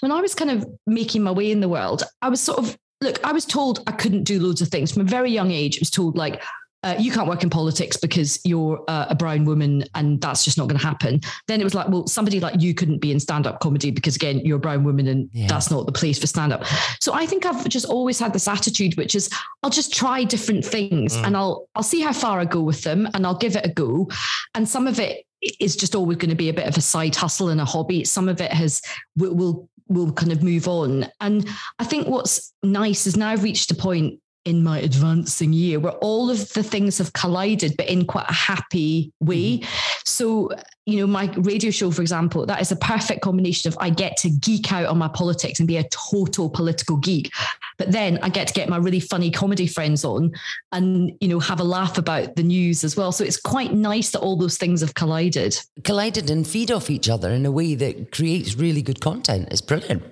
when 0.02 0.12
I 0.12 0.22
was 0.22 0.36
kind 0.36 0.52
of 0.52 0.64
making 0.86 1.24
my 1.24 1.32
way 1.32 1.50
in 1.52 1.60
the 1.60 1.70
world, 1.70 2.04
I 2.22 2.30
was 2.30 2.40
sort 2.40 2.60
of 2.60 2.78
look. 3.02 3.20
I 3.26 3.32
was 3.32 3.46
told 3.46 3.80
I 3.88 3.94
couldn't 3.94 4.26
do 4.26 4.40
loads 4.40 4.62
of 4.62 4.68
things 4.68 4.92
from 4.92 5.02
a 5.02 5.06
very 5.06 5.32
young 5.32 5.50
age. 5.50 5.78
I 5.78 5.82
was 5.82 5.90
told 5.90 6.18
like 6.18 6.44
uh, 6.84 6.96
you 7.00 7.12
can't 7.12 7.28
work 7.28 7.44
in 7.44 7.50
politics 7.50 7.98
because 7.98 8.40
you're 8.44 8.84
uh, 8.88 9.06
a 9.10 9.16
brown 9.16 9.46
woman 9.46 9.84
and 9.96 10.20
that's 10.22 10.44
just 10.44 10.58
not 10.58 10.68
going 10.68 10.80
to 10.80 10.86
happen. 10.86 11.22
Then 11.48 11.62
it 11.62 11.64
was 11.64 11.74
like, 11.74 11.88
well, 11.88 12.08
somebody 12.08 12.40
like 12.40 12.62
you 12.62 12.74
couldn't 12.74 13.00
be 13.00 13.12
in 13.12 13.20
stand 13.20 13.48
up 13.48 13.60
comedy 13.62 13.90
because, 13.92 14.16
again, 14.16 14.40
you're 14.40 14.58
a 14.58 14.60
brown 14.60 14.84
woman 14.84 15.08
and 15.08 15.30
Yeah. 15.34 15.48
that's 15.48 15.72
not 15.72 15.86
the 15.86 15.92
place 15.92 16.20
for 16.20 16.28
stand 16.28 16.52
up. 16.54 16.66
So 17.00 17.14
I 17.14 17.26
think 17.26 17.46
I've 17.46 17.68
just 17.70 17.86
always 17.86 18.20
had 18.20 18.34
this 18.34 18.48
attitude, 18.48 18.98
which 18.98 19.16
is 19.16 19.30
I'll 19.64 19.70
just 19.70 19.94
try 19.94 20.24
different 20.24 20.66
things 20.66 21.16
and 21.16 21.38
I'll 21.38 21.68
I'll 21.76 21.84
see 21.84 22.02
how 22.02 22.14
far 22.14 22.40
I 22.40 22.46
go 22.46 22.62
with 22.62 22.84
them 22.84 23.08
and 23.14 23.26
I'll 23.26 23.38
give 23.38 23.56
it 23.56 23.66
a 23.66 23.70
go. 23.70 24.10
And 24.56 24.68
some 24.68 24.88
of 24.88 25.00
it 25.00 25.26
is 25.60 25.76
just 25.76 25.96
always 25.96 26.18
going 26.18 26.30
to 26.30 26.36
be 26.36 26.50
a 26.50 26.54
bit 26.54 26.68
of 26.68 26.78
a 26.78 26.82
side 26.82 27.16
hustle 27.16 27.50
and 27.50 27.60
a 27.62 27.66
hobby. 27.66 28.04
Some 28.06 28.30
of 28.30 28.40
it 28.42 28.52
has 28.52 28.82
will 29.18 29.36
will 29.36 29.70
will 29.90 30.12
kind 30.14 30.32
of 30.32 30.42
move 30.42 30.68
on. 30.68 31.06
And 31.20 31.48
I 31.80 31.84
think 31.84 32.08
what's 32.08 32.54
nice 32.64 33.06
is 33.06 33.18
now 33.18 33.30
I've 33.30 33.44
reached 33.44 33.70
a 33.72 33.76
point 33.76 34.20
in 34.46 34.64
my 34.64 34.80
advancing 34.80 35.54
year 35.54 35.80
where 35.80 35.94
all 35.94 36.30
of 36.30 36.52
the 36.54 36.64
things 36.64 36.98
have 36.98 37.14
collided, 37.14 37.78
but 37.78 37.88
in 37.88 38.06
quite 38.06 38.30
a 38.30 38.34
happy 38.34 39.12
way. 39.22 39.60
Mm-hmm. 39.60 40.02
So, 40.06 40.52
you 40.86 40.98
know, 40.98 41.08
my 41.08 41.34
radio 41.38 41.72
show, 41.72 41.92
for 41.92 42.02
example, 42.02 42.46
that 42.46 42.60
is 42.60 42.72
a 42.72 42.76
perfect 42.76 43.22
combination 43.22 43.70
of 43.70 43.78
I 43.80 43.90
get 43.90 44.18
to 44.18 44.30
geek 44.30 44.74
out 44.74 44.88
on 44.88 44.98
my 44.98 45.08
politics 45.08 45.60
and 45.60 45.68
be 45.68 45.78
a 45.78 45.88
total 45.90 46.50
political 46.50 46.98
geek, 46.98 47.32
but 47.78 47.94
then 47.94 48.20
I 48.22 48.28
get 48.28 48.48
to 48.50 48.54
get 48.54 48.68
my 48.68 48.78
really 48.78 49.00
funny 49.00 49.32
comedy 49.32 49.66
friends 49.66 50.04
on 50.04 50.34
and, 50.74 51.14
you 51.22 51.30
know, 51.30 51.40
have 51.40 51.62
a 51.62 51.64
laugh 51.64 51.98
about 51.98 52.36
the 52.36 52.44
news 52.44 52.84
as 52.84 52.98
well. 52.98 53.14
So 53.14 53.24
it's 53.24 53.40
quite 53.40 53.74
nice 53.74 54.10
that 54.12 54.20
all 54.20 54.36
those 54.36 54.58
things 54.58 54.82
have 54.82 54.94
collided. 54.94 55.58
Collided 55.86 56.30
and 56.30 56.46
feed 56.46 56.70
off 56.70 56.90
each 56.90 57.08
other 57.08 57.30
in 57.30 57.46
a 57.46 57.52
way 57.52 57.76
that 57.76 58.12
creates 58.12 58.56
really 58.56 58.82
good 58.82 59.00
content. 59.00 59.48
It's 59.52 59.62
brilliant. 59.62 60.04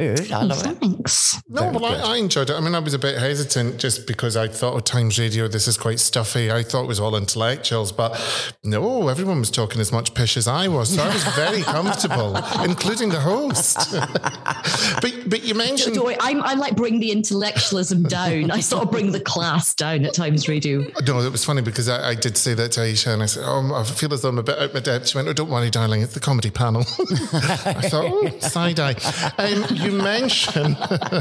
Good. 0.00 0.32
I 0.32 0.42
love 0.44 0.62
Thanks. 0.62 1.36
it. 1.36 1.42
No, 1.46 1.70
well, 1.72 1.84
I, 1.84 2.14
I, 2.14 2.16
enjoyed 2.16 2.48
it. 2.48 2.54
I 2.54 2.60
mean, 2.60 2.74
I 2.74 2.78
was 2.78 2.94
a 2.94 2.98
bit 2.98 3.18
hesitant 3.18 3.76
just 3.76 4.06
because 4.06 4.34
I 4.34 4.48
thought, 4.48 4.72
oh, 4.72 4.80
Times 4.80 5.18
Radio, 5.18 5.46
this 5.46 5.68
is 5.68 5.76
quite 5.76 6.00
stuffy. 6.00 6.50
I 6.50 6.62
thought 6.62 6.84
it 6.84 6.86
was 6.86 6.98
all 6.98 7.14
intellectuals, 7.14 7.92
but 7.92 8.18
no, 8.64 9.08
everyone 9.08 9.40
was 9.40 9.50
talking 9.50 9.78
as 9.78 9.92
much 9.92 10.14
pish 10.14 10.38
as 10.38 10.48
I 10.48 10.68
was. 10.68 10.94
So 10.94 11.02
I 11.02 11.12
was 11.12 11.22
very 11.34 11.60
comfortable, 11.76 12.34
including 12.64 13.10
the 13.10 13.20
host. 13.20 13.92
but 15.02 15.12
but 15.26 15.44
you 15.44 15.54
mentioned. 15.54 15.96
Don't, 15.96 16.16
I'm, 16.18 16.42
I 16.44 16.54
like 16.54 16.76
bring 16.76 16.98
the 16.98 17.12
intellectualism 17.12 18.04
down. 18.04 18.50
I 18.50 18.60
sort 18.60 18.84
of 18.84 18.90
bring 18.90 19.12
the 19.12 19.20
class 19.20 19.74
down 19.74 20.06
at 20.06 20.14
Times 20.14 20.48
Radio. 20.48 20.78
No, 21.06 21.20
it 21.20 21.30
was 21.30 21.44
funny 21.44 21.60
because 21.60 21.90
I, 21.90 22.10
I 22.10 22.14
did 22.14 22.38
say 22.38 22.54
that 22.54 22.72
to 22.72 22.84
Ayesha 22.84 23.10
and 23.10 23.22
I 23.22 23.26
said, 23.26 23.42
oh, 23.44 23.74
I 23.74 23.84
feel 23.84 24.14
as 24.14 24.22
though 24.22 24.30
I'm 24.30 24.38
a 24.38 24.42
bit 24.42 24.58
out 24.58 24.72
my 24.72 24.80
depth. 24.80 25.08
She 25.08 25.18
went, 25.18 25.28
oh, 25.28 25.34
don't 25.34 25.50
worry, 25.50 25.68
darling, 25.68 26.00
it's 26.00 26.14
the 26.14 26.20
comedy 26.20 26.50
panel. 26.50 26.80
I 27.32 27.88
thought, 27.88 28.10
oh, 28.10 28.38
side 28.38 28.80
eye. 28.80 28.94
Um, 29.36 29.64
you 29.90 30.02
mentioned 30.02 30.76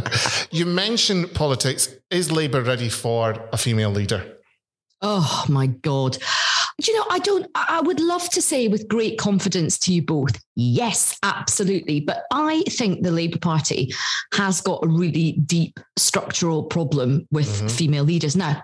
you 0.52 0.66
mentioned 0.66 1.34
politics. 1.34 1.90
Is 2.10 2.32
Labour 2.32 2.62
ready 2.62 2.90
for 2.90 3.50
a 3.52 3.58
female 3.58 3.92
leader? 3.92 4.38
Oh 5.02 5.46
my 5.48 5.68
God. 5.68 6.18
Do 6.82 6.92
you 6.92 6.98
know, 6.98 7.06
I 7.10 7.20
don't, 7.20 7.46
I 7.56 7.82
would 7.82 8.00
love 8.00 8.30
to 8.30 8.42
say 8.42 8.70
with 8.70 8.88
great 8.88 9.18
confidence 9.18 9.78
to 9.80 9.94
you 9.94 10.02
both, 10.02 10.40
yes, 10.56 11.20
absolutely. 11.24 12.00
But 12.00 12.24
I 12.32 12.64
think 12.70 13.04
the 13.04 13.12
Labour 13.12 13.40
Party 13.40 13.94
has 14.34 14.62
got 14.62 14.84
a 14.84 14.88
really 14.88 15.34
deep 15.46 15.78
structural 15.98 16.64
problem 16.64 17.28
with 17.32 17.48
mm-hmm. 17.48 17.68
female 17.68 18.06
leaders. 18.06 18.38
Now, 18.38 18.64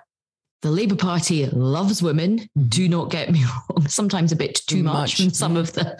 the 0.65 0.71
Labour 0.71 0.95
Party 0.95 1.45
loves 1.45 2.01
women. 2.01 2.39
Mm-hmm. 2.39 2.63
Do 2.69 2.89
not 2.89 3.11
get 3.11 3.31
me 3.31 3.43
wrong. 3.69 3.87
Sometimes 3.87 4.31
a 4.31 4.35
bit 4.35 4.55
too, 4.55 4.77
too 4.77 4.83
much, 4.83 5.17
from 5.17 5.29
some 5.29 5.57
of 5.57 5.71
the 5.73 5.95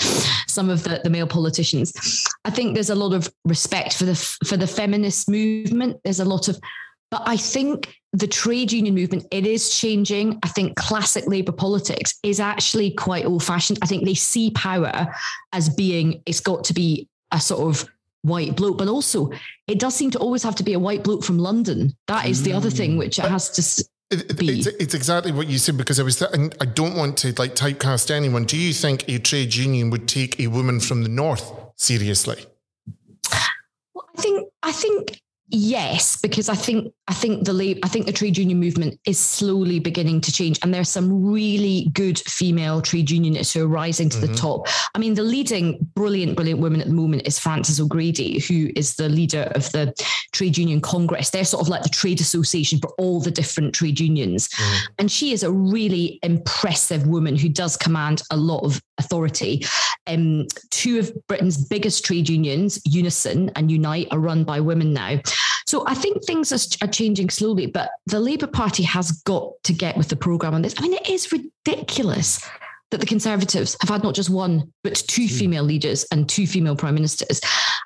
some 0.48 0.72
of 0.72 0.84
the, 0.84 1.02
the 1.04 1.10
male 1.12 1.28
politicians. 1.28 1.94
I 2.46 2.50
think 2.50 2.74
there's 2.74 2.90
a 2.90 2.96
lot 2.96 3.14
of 3.14 3.32
respect 3.46 3.96
for 3.96 4.06
the 4.06 4.16
for 4.16 4.58
the 4.58 4.66
feminist 4.66 5.30
movement. 5.30 6.02
There's 6.04 6.20
a 6.20 6.26
lot 6.26 6.48
of, 6.48 6.60
but 7.12 7.22
I 7.28 7.38
think 7.38 7.96
the 8.14 8.26
trade 8.26 8.72
union 8.72 8.96
movement 8.96 9.28
it 9.30 9.46
is 9.46 9.78
changing. 9.78 10.40
I 10.42 10.48
think 10.48 10.76
classic 10.76 11.28
Labour 11.28 11.52
politics 11.52 12.18
is 12.24 12.40
actually 12.40 12.90
quite 12.90 13.26
old 13.26 13.44
fashioned. 13.44 13.78
I 13.84 13.86
think 13.86 14.04
they 14.04 14.16
see 14.16 14.50
power 14.50 15.14
as 15.54 15.70
being 15.70 16.24
it's 16.26 16.40
got 16.40 16.64
to 16.64 16.74
be 16.74 17.08
a 17.32 17.40
sort 17.40 17.70
of 17.70 17.88
white 18.24 18.56
bloke, 18.56 18.80
but 18.80 18.88
also 18.88 19.30
it 19.68 19.80
does 19.80 19.94
seem 19.94 20.10
to 20.10 20.18
always 20.18 20.42
have 20.42 20.56
to 20.56 20.64
be 20.64 20.74
a 20.74 20.80
white 20.80 21.04
bloke 21.04 21.24
from 21.24 21.38
London. 21.38 21.96
That 22.08 22.26
is 22.26 22.42
the 22.42 22.54
other 22.54 22.72
thing 22.72 22.96
mm. 22.96 22.98
which 22.98 23.20
it 23.20 23.26
has 23.26 23.52
to 23.52 23.62
it, 24.12 24.40
it's, 24.40 24.68
it's, 24.68 24.94
exactly 24.94 25.32
what 25.32 25.48
you 25.48 25.58
said 25.58 25.78
because 25.78 26.00
I 26.00 26.04
was 26.04 26.20
th- 26.20 26.32
I 26.62 26.66
don't 26.66 26.96
want 26.96 27.18
to 27.18 27.34
like 27.38 27.56
typecast 27.56 28.12
anyone. 28.12 28.46
Do 28.46 28.58
you 28.58 28.74
think 28.74 29.08
a 29.10 29.18
trade 29.18 29.56
union 29.56 29.90
would 29.90 30.08
take 30.08 30.40
a 30.40 30.48
woman 30.48 30.80
from 30.80 31.04
the 31.04 31.10
north 31.10 31.52
seriously? 31.76 32.46
Well, 33.94 34.06
I 34.16 34.22
think 34.22 34.50
I 34.62 34.72
think 34.72 35.22
Yes, 35.50 36.18
because 36.18 36.50
I 36.50 36.56
think 36.56 36.92
I 37.08 37.14
think 37.14 37.46
the 37.46 37.80
I 37.84 37.88
think 37.88 38.08
the 38.08 38.12
trade 38.12 38.36
union 38.36 38.60
movement 38.60 39.00
is 39.06 39.20
slowly 39.20 39.80
beginning 39.80 40.22
to 40.22 40.32
change, 40.32 40.58
and 40.64 40.74
there's 40.74 40.90
some 40.90 41.24
really 41.24 41.90
good 41.94 42.18
female 42.18 42.82
trade 42.82 43.12
unionists 43.12 43.54
who 43.54 43.64
are 43.64 43.68
rising 43.68 44.10
to 44.10 44.18
mm-hmm. 44.18 44.34
the 44.34 44.38
top. 44.38 44.68
I 44.96 44.98
mean, 44.98 45.14
the 45.14 45.22
leading 45.22 45.78
brilliant, 45.94 46.36
brilliant 46.36 46.62
woman 46.62 46.82
at 46.82 46.88
the 46.88 46.94
moment 46.94 47.28
is 47.28 47.38
Frances 47.38 47.80
O'Grady, 47.80 48.40
who 48.40 48.72
is 48.76 48.96
the 48.96 49.08
leader 49.08 49.52
of 49.54 49.72
the 49.72 49.94
Trade 50.32 50.58
Union 50.58 50.82
Congress. 50.82 51.30
They're 51.30 51.46
sort 51.46 51.62
of 51.62 51.70
like 51.70 51.84
the 51.84 51.90
trade 51.90 52.22
association 52.22 52.80
for 52.80 52.90
all 52.98 53.22
the 53.22 53.30
different 53.30 53.76
trade 53.76 54.00
unions, 54.00 54.48
mm-hmm. 54.48 54.94
and 54.98 55.12
she 55.12 55.32
is 55.32 55.44
a 55.44 55.52
really 55.52 56.20
impressive 56.24 57.06
woman 57.06 57.36
who 57.36 57.50
does 57.50 57.78
command 57.78 58.24
a 58.32 58.38
lot 58.38 58.64
of 58.64 58.82
authority. 58.98 59.66
Um, 60.08 60.48
two 60.70 61.00
of 61.00 61.12
Britain's 61.28 61.64
biggest 61.66 62.06
trade 62.06 62.30
unions, 62.30 62.80
Unison 62.86 63.52
and 63.56 63.72
Unite, 63.72 64.08
are 64.12 64.20
run 64.20 64.44
by 64.44 64.60
women 64.60 64.94
now. 64.94 65.20
So 65.66 65.84
I 65.88 65.96
think 65.96 66.24
things 66.24 66.52
are, 66.52 66.86
are 66.86 66.92
changing 66.92 67.30
slowly, 67.30 67.66
but 67.66 67.90
the 68.06 68.20
Labour 68.20 68.48
Party 68.48 68.84
has 68.84 69.12
got 69.24 69.52
to 69.64 69.74
get 69.74 69.98
with 69.98 70.10
the 70.10 70.16
programme 70.16 70.54
on 70.54 70.62
this. 70.62 70.76
I 70.78 70.82
mean, 70.82 70.94
it 70.94 71.10
is 71.10 71.32
ridiculous 71.32 72.48
that 72.92 73.00
the 73.00 73.06
Conservatives 73.06 73.76
have 73.82 73.90
had 73.90 74.04
not 74.04 74.14
just 74.14 74.30
one, 74.30 74.72
but 74.84 74.96
two 74.96 75.24
mm. 75.24 75.40
female 75.40 75.64
leaders 75.64 76.06
and 76.12 76.30
two 76.30 76.46
female 76.46 76.76
prime 76.76 76.94
ministers. 76.94 77.42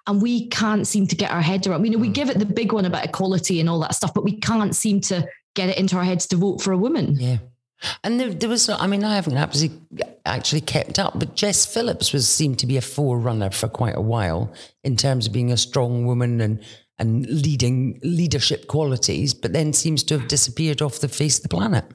And 0.07 0.21
we 0.21 0.49
can't 0.49 0.85
seem 0.85 1.07
to 1.07 1.15
get 1.15 1.31
our 1.31 1.41
head 1.41 1.65
around. 1.65 1.85
You 1.85 1.91
know, 1.91 1.97
we 1.97 2.09
mm. 2.09 2.13
give 2.13 2.29
it 2.29 2.37
the 2.37 2.45
big 2.45 2.73
one 2.73 2.85
about 2.85 3.05
equality 3.05 3.59
and 3.59 3.69
all 3.69 3.79
that 3.79 3.95
stuff, 3.95 4.13
but 4.13 4.25
we 4.25 4.39
can't 4.39 4.75
seem 4.75 4.99
to 5.01 5.25
get 5.55 5.69
it 5.69 5.77
into 5.77 5.95
our 5.95 6.03
heads 6.03 6.27
to 6.27 6.35
vote 6.35 6.61
for 6.61 6.73
a 6.73 6.77
woman. 6.77 7.15
Yeah. 7.17 7.37
And 8.03 8.19
there, 8.19 8.29
there 8.29 8.49
was, 8.49 8.69
I 8.69 8.87
mean, 8.87 9.03
I 9.03 9.15
haven't 9.15 9.37
actually 9.37 9.71
actually 10.25 10.61
kept 10.61 10.99
up, 10.99 11.17
but 11.17 11.35
Jess 11.35 11.65
Phillips 11.65 12.13
was 12.13 12.27
seemed 12.27 12.59
to 12.59 12.67
be 12.67 12.77
a 12.77 12.81
forerunner 12.81 13.49
for 13.51 13.67
quite 13.67 13.95
a 13.95 14.01
while 14.01 14.53
in 14.83 14.95
terms 14.95 15.27
of 15.27 15.33
being 15.33 15.51
a 15.51 15.57
strong 15.57 16.05
woman 16.05 16.41
and 16.41 16.63
and 16.99 17.25
leading 17.27 17.97
leadership 18.03 18.67
qualities, 18.67 19.33
but 19.33 19.53
then 19.53 19.71
seems 19.71 20.03
to 20.03 20.19
have 20.19 20.27
disappeared 20.27 20.81
off 20.81 20.99
the 20.99 21.07
face 21.07 21.37
of 21.37 21.43
the 21.43 21.49
planet. 21.49 21.85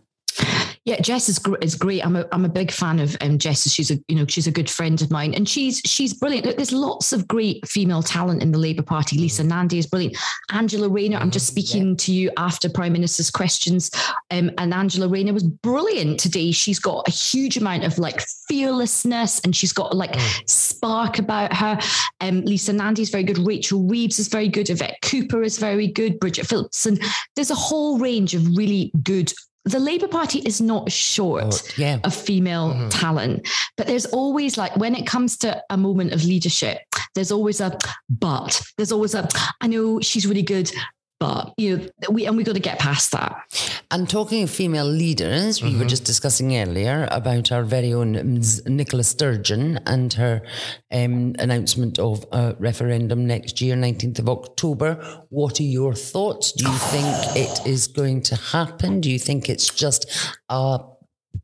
Yeah, 0.85 1.00
Jess 1.00 1.31
is 1.31 1.38
gr- 1.38 1.57
is 1.62 1.75
great. 1.75 2.05
I'm 2.05 2.14
a 2.14 2.26
I'm 2.31 2.45
a 2.45 2.49
big 2.49 2.71
fan 2.71 3.00
of 3.00 3.17
um, 3.23 3.38
Jess. 3.38 3.71
She's 3.71 3.91
a 3.91 3.99
you 4.09 4.17
know 4.17 4.26
she's 4.26 4.47
a 4.47 4.53
good 4.53 4.69
friend 4.69 5.00
of 5.00 5.11
mine, 5.11 5.33
and 5.35 5.49
she's 5.49 5.81
she's 5.87 6.12
brilliant. 6.12 6.47
Look, 6.47 6.57
there's 6.57 6.73
lots 6.73 7.12
of 7.12 7.26
great 7.26 7.67
female 7.67 8.03
talent 8.03 8.43
in 8.43 8.53
the 8.53 8.59
Labour 8.59 8.83
Party. 8.83 9.19
Lisa 9.19 9.43
mm. 9.43 9.49
Nandy 9.49 9.79
is 9.79 9.87
brilliant. 9.87 10.17
Angela 10.53 10.88
Rayner. 10.88 11.17
I'm 11.17 11.31
just 11.31 11.47
mm, 11.47 11.50
speaking 11.53 11.88
yeah. 11.91 11.97
to 11.99 12.12
you 12.12 12.31
after 12.37 12.69
Prime 12.69 12.93
Minister's 12.93 13.31
questions, 13.31 13.91
um, 14.31 14.50
and 14.59 14.75
Angela 14.75 15.09
Rayner 15.09 15.33
was 15.33 15.45
brilliant 15.45 16.21
today. 16.21 16.53
She's 16.53 16.79
got 16.79 17.09
a 17.09 17.11
huge 17.11 17.57
amount 17.57 17.85
of 17.85 17.99
like 17.99 18.21
fearlessness, 18.49 19.41
and 19.41 19.57
she's 19.57 19.73
got 19.73 19.97
like 19.97 20.12
mm. 20.12 20.49
spark 20.50 21.19
about 21.19 21.55
her. 21.55 21.79
Um, 22.21 22.43
Lisa 22.43 22.75
Nandy 22.75 23.03
is 23.03 23.11
very 23.11 23.25
good. 23.25 23.38
Rachel 23.38 23.83
Reeves 23.85 24.19
is 24.19 24.29
very 24.29 24.49
good. 24.49 24.69
Yvette 24.69 25.00
Cooper 25.03 25.43
is 25.43 25.57
very 25.57 25.87
good. 25.87 26.21
Bridget 26.21 26.47
Phillipson, 26.47 26.95
and 26.95 27.03
There's 27.37 27.50
a 27.50 27.55
whole 27.55 27.99
range 27.99 28.35
of 28.35 28.57
really 28.57 28.91
good 29.03 29.33
the 29.64 29.78
Labour 29.78 30.09
Party 30.09 30.40
is 30.40 30.61
not 30.61 30.92
short 30.92 31.44
oh, 31.54 31.68
yeah. 31.76 31.99
of 32.04 32.14
female 32.14 32.75
mm-hmm. 32.75 32.88
talent, 32.90 33.49
but 33.76 33.87
there's 33.87 34.06
always 34.06 34.59
like 34.59 34.76
when 34.76 34.94
it 34.94 35.06
comes 35.06 35.38
to 35.38 35.62
a 35.71 35.76
moment 35.76 36.12
of 36.12 36.25
leadership, 36.25 36.78
there's 37.14 37.33
always 37.33 37.61
a 37.61 37.76
but. 38.11 38.61
There's 38.76 38.92
always 38.92 39.14
a 39.14 39.28
I 39.61 39.66
know 39.66 40.00
she's 40.00 40.26
really 40.26 40.42
good, 40.42 40.71
but 41.25 41.54
you 41.57 41.78
know 41.78 42.11
we 42.11 42.26
and 42.26 42.37
we 42.37 42.45
got 42.45 42.54
to 42.54 42.61
get 42.61 42.78
past 42.78 43.11
that. 43.12 43.33
And 43.90 44.09
talking 44.11 44.43
of 44.43 44.50
female 44.50 44.85
leaders 44.85 45.62
we 45.62 45.71
mm-hmm. 45.71 45.78
were 45.78 45.87
just 45.87 46.04
discussing 46.04 46.54
earlier 46.54 47.09
about 47.11 47.50
our 47.50 47.62
very 47.62 47.95
own 47.95 48.12
nicola 48.66 49.04
sturgeon 49.04 49.78
and 49.87 50.12
her 50.12 50.43
um, 50.93 51.35
announcement 51.38 51.99
of 51.99 52.26
a 52.33 52.54
referendum 52.59 53.26
next 53.26 53.62
year 53.62 53.75
19th 53.75 54.19
of 54.19 54.28
october. 54.28 54.90
What 55.31 55.61
are 55.61 55.71
your 55.78 55.95
thoughts? 55.95 56.52
Do 56.52 56.71
you 56.71 56.76
think 56.93 57.07
it 57.37 57.66
is 57.66 57.87
going 57.87 58.21
to 58.23 58.37
happen? 58.37 59.00
Do 59.00 59.11
you 59.11 59.19
think 59.19 59.49
it's 59.49 59.71
just 59.71 60.02
a 60.50 60.78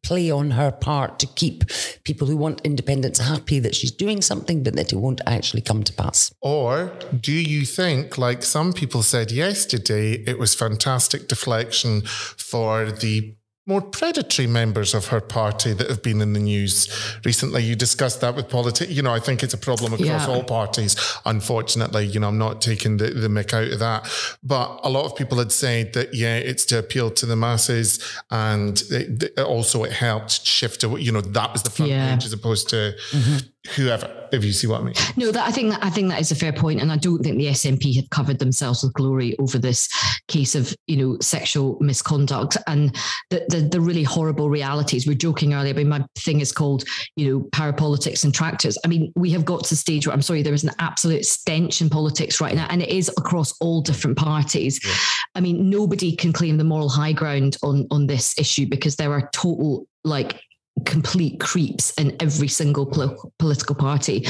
play 0.02 0.30
on 0.30 0.52
her 0.52 0.70
part 0.70 1.18
to 1.20 1.26
keep 1.26 1.64
people 2.04 2.26
who 2.26 2.36
want 2.36 2.60
independence 2.62 3.18
happy 3.18 3.58
that 3.60 3.74
she's 3.74 3.90
doing 3.90 4.22
something, 4.22 4.62
but 4.62 4.76
that 4.76 4.92
it 4.92 4.96
won't 4.96 5.20
actually 5.26 5.62
come 5.62 5.82
to 5.84 5.92
pass? 5.92 6.32
Or 6.40 6.92
do 7.18 7.32
you 7.32 7.64
think, 7.64 8.18
like 8.18 8.42
some 8.42 8.72
people 8.72 9.02
said 9.02 9.30
yesterday, 9.30 10.12
it 10.26 10.38
was 10.38 10.54
fantastic 10.54 11.28
deflection 11.28 12.02
for 12.02 12.90
the 12.90 13.34
more 13.70 13.80
predatory 13.80 14.48
members 14.48 14.94
of 14.94 15.06
her 15.06 15.20
party 15.20 15.72
that 15.72 15.88
have 15.88 16.02
been 16.02 16.20
in 16.20 16.32
the 16.32 16.40
news 16.40 16.88
recently. 17.24 17.62
You 17.62 17.76
discussed 17.76 18.20
that 18.20 18.34
with 18.34 18.48
politics. 18.48 18.90
You 18.90 19.02
know, 19.02 19.14
I 19.14 19.20
think 19.20 19.44
it's 19.44 19.54
a 19.54 19.58
problem 19.58 19.92
across 19.92 20.26
yeah. 20.26 20.26
all 20.26 20.42
parties. 20.42 20.96
Unfortunately, 21.24 22.04
you 22.04 22.18
know, 22.18 22.28
I'm 22.28 22.36
not 22.36 22.60
taking 22.60 22.96
the, 22.96 23.10
the 23.10 23.28
mick 23.28 23.54
out 23.54 23.72
of 23.72 23.78
that. 23.78 24.10
But 24.42 24.80
a 24.82 24.90
lot 24.90 25.04
of 25.04 25.14
people 25.14 25.38
had 25.38 25.52
said 25.52 25.92
that, 25.92 26.14
yeah, 26.14 26.36
it's 26.36 26.64
to 26.66 26.80
appeal 26.80 27.10
to 27.12 27.26
the 27.26 27.36
masses. 27.36 28.00
And 28.32 28.82
it, 28.90 29.22
it 29.22 29.38
also 29.38 29.84
it 29.84 29.92
helped 29.92 30.44
shift, 30.44 30.82
you 30.82 31.12
know, 31.12 31.20
that 31.20 31.52
was 31.52 31.62
the 31.62 31.70
front 31.70 31.92
yeah. 31.92 32.12
page 32.12 32.24
as 32.24 32.32
opposed 32.32 32.68
to 32.70 32.96
mm-hmm 33.12 33.38
whoever 33.76 34.20
if 34.32 34.44
you 34.44 34.52
see 34.52 34.66
what 34.66 34.80
I 34.80 34.84
mean. 34.84 34.94
No, 35.16 35.32
that 35.32 35.46
I 35.46 35.50
think 35.50 35.70
that 35.70 35.84
I 35.84 35.90
think 35.90 36.08
that 36.08 36.20
is 36.20 36.30
a 36.30 36.36
fair 36.36 36.52
point, 36.52 36.80
and 36.80 36.90
I 36.90 36.96
don't 36.96 37.22
think 37.22 37.36
the 37.36 37.46
SNP 37.46 37.96
have 37.96 38.10
covered 38.10 38.38
themselves 38.38 38.82
with 38.82 38.92
glory 38.94 39.36
over 39.38 39.58
this 39.58 39.88
case 40.28 40.54
of 40.54 40.74
you 40.86 40.96
know 40.96 41.18
sexual 41.20 41.76
misconduct 41.80 42.56
and 42.66 42.96
the 43.30 43.44
the, 43.48 43.60
the 43.60 43.80
really 43.80 44.02
horrible 44.02 44.48
realities. 44.48 45.06
We 45.06 45.14
are 45.14 45.18
joking 45.18 45.54
earlier. 45.54 45.74
Mean, 45.74 45.88
my 45.88 46.04
thing 46.16 46.40
is 46.40 46.52
called 46.52 46.84
you 47.16 47.28
know 47.28 47.40
parapolitics 47.50 48.24
and 48.24 48.34
tractors. 48.34 48.78
I 48.84 48.88
mean, 48.88 49.12
we 49.16 49.30
have 49.30 49.44
got 49.44 49.64
to 49.64 49.70
the 49.70 49.76
stage 49.76 50.06
where 50.06 50.14
I'm 50.14 50.22
sorry, 50.22 50.42
there 50.42 50.54
is 50.54 50.64
an 50.64 50.74
absolute 50.78 51.26
stench 51.26 51.80
in 51.80 51.90
politics 51.90 52.40
right 52.40 52.54
now, 52.54 52.66
and 52.70 52.82
it 52.82 52.88
is 52.88 53.10
across 53.18 53.52
all 53.60 53.82
different 53.82 54.16
parties. 54.16 54.80
Yeah. 54.84 54.94
I 55.34 55.40
mean, 55.40 55.68
nobody 55.68 56.14
can 56.14 56.32
claim 56.32 56.56
the 56.56 56.64
moral 56.64 56.88
high 56.88 57.12
ground 57.12 57.56
on 57.62 57.86
on 57.90 58.06
this 58.06 58.38
issue 58.38 58.66
because 58.66 58.96
there 58.96 59.12
are 59.12 59.28
total 59.32 59.86
like 60.04 60.40
complete 60.84 61.40
creeps 61.40 61.92
in 61.92 62.16
every 62.20 62.48
single 62.48 62.86
pol- 62.86 63.32
political 63.38 63.74
party 63.74 64.26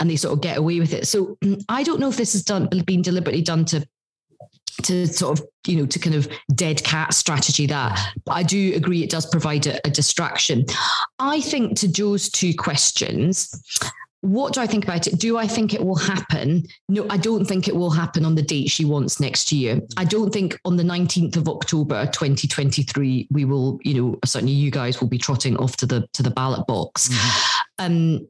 and 0.00 0.08
they 0.08 0.16
sort 0.16 0.32
of 0.32 0.40
get 0.40 0.58
away 0.58 0.80
with 0.80 0.92
it. 0.92 1.06
So 1.06 1.36
mm, 1.42 1.62
i 1.68 1.82
don't 1.82 2.00
know 2.00 2.08
if 2.08 2.16
this 2.16 2.32
has 2.32 2.42
done 2.42 2.68
been 2.86 3.02
deliberately 3.02 3.42
done 3.42 3.64
to 3.66 3.86
to 4.82 5.06
sort 5.06 5.38
of 5.38 5.46
you 5.66 5.76
know 5.76 5.86
to 5.86 5.98
kind 5.98 6.16
of 6.16 6.28
dead 6.54 6.82
cat 6.82 7.14
strategy 7.14 7.66
that 7.66 7.98
but 8.24 8.32
i 8.32 8.42
do 8.42 8.74
agree 8.74 9.02
it 9.02 9.10
does 9.10 9.26
provide 9.26 9.66
a, 9.66 9.86
a 9.86 9.90
distraction. 9.90 10.64
I 11.18 11.40
think 11.40 11.78
to 11.78 11.88
joe's 11.88 12.28
two 12.28 12.54
questions 12.54 13.50
what 14.24 14.54
do 14.54 14.60
I 14.62 14.66
think 14.66 14.84
about 14.84 15.06
it? 15.06 15.18
Do 15.18 15.36
I 15.36 15.46
think 15.46 15.74
it 15.74 15.84
will 15.84 15.96
happen? 15.96 16.64
No, 16.88 17.06
I 17.10 17.18
don't 17.18 17.44
think 17.44 17.68
it 17.68 17.76
will 17.76 17.90
happen 17.90 18.24
on 18.24 18.34
the 18.34 18.42
date 18.42 18.70
she 18.70 18.86
wants 18.86 19.20
next 19.20 19.52
year. 19.52 19.80
I 19.98 20.04
don't 20.04 20.32
think 20.32 20.58
on 20.64 20.76
the 20.76 20.82
19th 20.82 21.36
of 21.36 21.48
October 21.48 22.06
2023 22.06 23.28
we 23.30 23.44
will, 23.44 23.78
you 23.82 23.94
know, 23.94 24.18
certainly 24.24 24.54
you 24.54 24.70
guys 24.70 24.98
will 25.00 25.08
be 25.08 25.18
trotting 25.18 25.58
off 25.58 25.76
to 25.76 25.86
the 25.86 26.08
to 26.14 26.22
the 26.22 26.30
ballot 26.30 26.66
box. 26.66 27.08
Mm-hmm. 27.08 27.84
Um, 27.84 28.28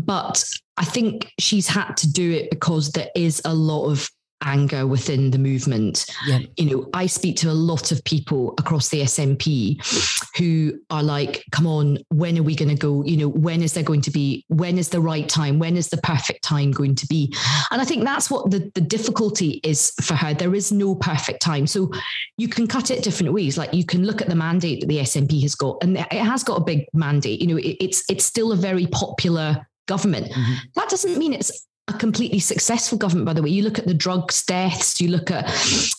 but 0.00 0.42
I 0.78 0.84
think 0.84 1.32
she's 1.38 1.68
had 1.68 1.96
to 1.98 2.10
do 2.10 2.32
it 2.32 2.50
because 2.50 2.92
there 2.92 3.10
is 3.14 3.42
a 3.44 3.54
lot 3.54 3.90
of 3.90 4.08
anger 4.44 4.86
within 4.86 5.30
the 5.30 5.38
movement. 5.38 6.06
Yeah. 6.26 6.40
You 6.56 6.70
know, 6.70 6.90
I 6.94 7.06
speak 7.06 7.36
to 7.38 7.50
a 7.50 7.52
lot 7.52 7.92
of 7.92 8.02
people 8.04 8.54
across 8.58 8.88
the 8.88 9.02
SNP 9.02 10.36
who 10.36 10.78
are 10.90 11.02
like, 11.02 11.44
come 11.52 11.66
on, 11.66 11.98
when 12.10 12.38
are 12.38 12.42
we 12.42 12.54
going 12.54 12.68
to 12.68 12.74
go? 12.74 13.04
You 13.04 13.16
know, 13.16 13.28
when 13.28 13.62
is 13.62 13.72
there 13.72 13.82
going 13.82 14.02
to 14.02 14.10
be, 14.10 14.44
when 14.48 14.78
is 14.78 14.88
the 14.88 15.00
right 15.00 15.28
time? 15.28 15.58
When 15.58 15.76
is 15.76 15.88
the 15.88 15.98
perfect 15.98 16.42
time 16.42 16.70
going 16.70 16.94
to 16.96 17.06
be? 17.06 17.34
And 17.70 17.80
I 17.80 17.84
think 17.84 18.04
that's 18.04 18.30
what 18.30 18.50
the, 18.50 18.70
the 18.74 18.80
difficulty 18.80 19.60
is 19.64 19.92
for 20.02 20.14
her. 20.14 20.34
There 20.34 20.54
is 20.54 20.72
no 20.72 20.94
perfect 20.94 21.42
time. 21.42 21.66
So 21.66 21.90
you 22.36 22.48
can 22.48 22.66
cut 22.66 22.90
it 22.90 23.04
different 23.04 23.32
ways. 23.32 23.58
Like 23.58 23.72
you 23.72 23.84
can 23.84 24.04
look 24.04 24.20
at 24.20 24.28
the 24.28 24.34
mandate 24.34 24.80
that 24.80 24.86
the 24.86 24.98
SNP 24.98 25.42
has 25.42 25.54
got, 25.54 25.82
and 25.82 25.98
it 25.98 26.12
has 26.12 26.42
got 26.42 26.60
a 26.60 26.64
big 26.64 26.86
mandate. 26.92 27.40
You 27.40 27.48
know, 27.48 27.56
it, 27.56 27.76
it's 27.80 28.04
it's 28.08 28.24
still 28.24 28.52
a 28.52 28.56
very 28.56 28.86
popular 28.88 29.66
government. 29.86 30.30
Mm-hmm. 30.30 30.54
That 30.74 30.88
doesn't 30.88 31.18
mean 31.18 31.32
it's 31.32 31.66
a 31.88 31.92
completely 31.92 32.38
successful 32.38 32.96
government, 32.96 33.26
by 33.26 33.34
the 33.34 33.42
way. 33.42 33.50
You 33.50 33.62
look 33.62 33.78
at 33.78 33.86
the 33.86 33.94
drugs 33.94 34.44
deaths, 34.44 35.00
you 35.00 35.08
look 35.08 35.30
at, 35.30 35.50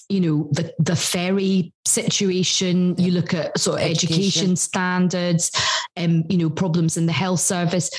you 0.10 0.20
know, 0.20 0.50
the, 0.52 0.74
the 0.80 0.96
ferry 0.96 1.74
situation, 1.86 2.96
you 2.98 3.12
look 3.12 3.34
at 3.34 3.58
sort 3.60 3.82
of 3.82 3.88
education, 3.88 4.24
education 4.24 4.56
standards, 4.56 5.52
and 5.96 6.24
um, 6.24 6.30
you 6.30 6.38
know, 6.38 6.50
problems 6.50 6.98
in 6.98 7.06
the 7.06 7.12
health 7.14 7.40
service. 7.40 7.92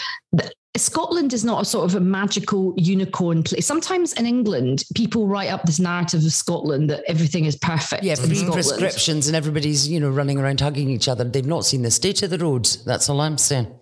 Scotland 0.76 1.33
is 1.33 1.45
not 1.45 1.62
a 1.62 1.64
sort 1.64 1.88
of 1.88 1.95
a 1.95 2.00
magical 2.00 2.75
unicorn 2.76 3.43
place. 3.43 3.64
Sometimes 3.64 4.12
in 4.14 4.26
England, 4.26 4.85
people 4.95 5.26
write 5.26 5.50
up 5.50 5.62
this 5.62 5.78
narrative 5.78 6.25
of 6.25 6.33
Scotland 6.33 6.90
that 6.90 7.02
everything 7.09 7.47
is 7.47 7.57
perfect. 7.57 8.05
Yeah, 8.05 8.14
free 8.16 8.45
prescriptions 8.45 9.26
and 9.26 9.37
everybody's, 9.37 9.88
you 9.88 10.00
know, 10.00 10.11
running 10.11 10.38
around 10.38 10.61
hugging 10.61 10.90
each 10.90 11.09
other. 11.09 11.25
They've 11.25 11.47
not 11.47 11.64
seen 11.64 11.83
the 11.83 11.90
state 11.90 12.23
of 12.23 12.31
the 12.31 12.38
roads. 12.38 12.85
That's 12.85 13.09
all 13.09 13.21
I'm 13.21 13.38
saying. 13.38 13.73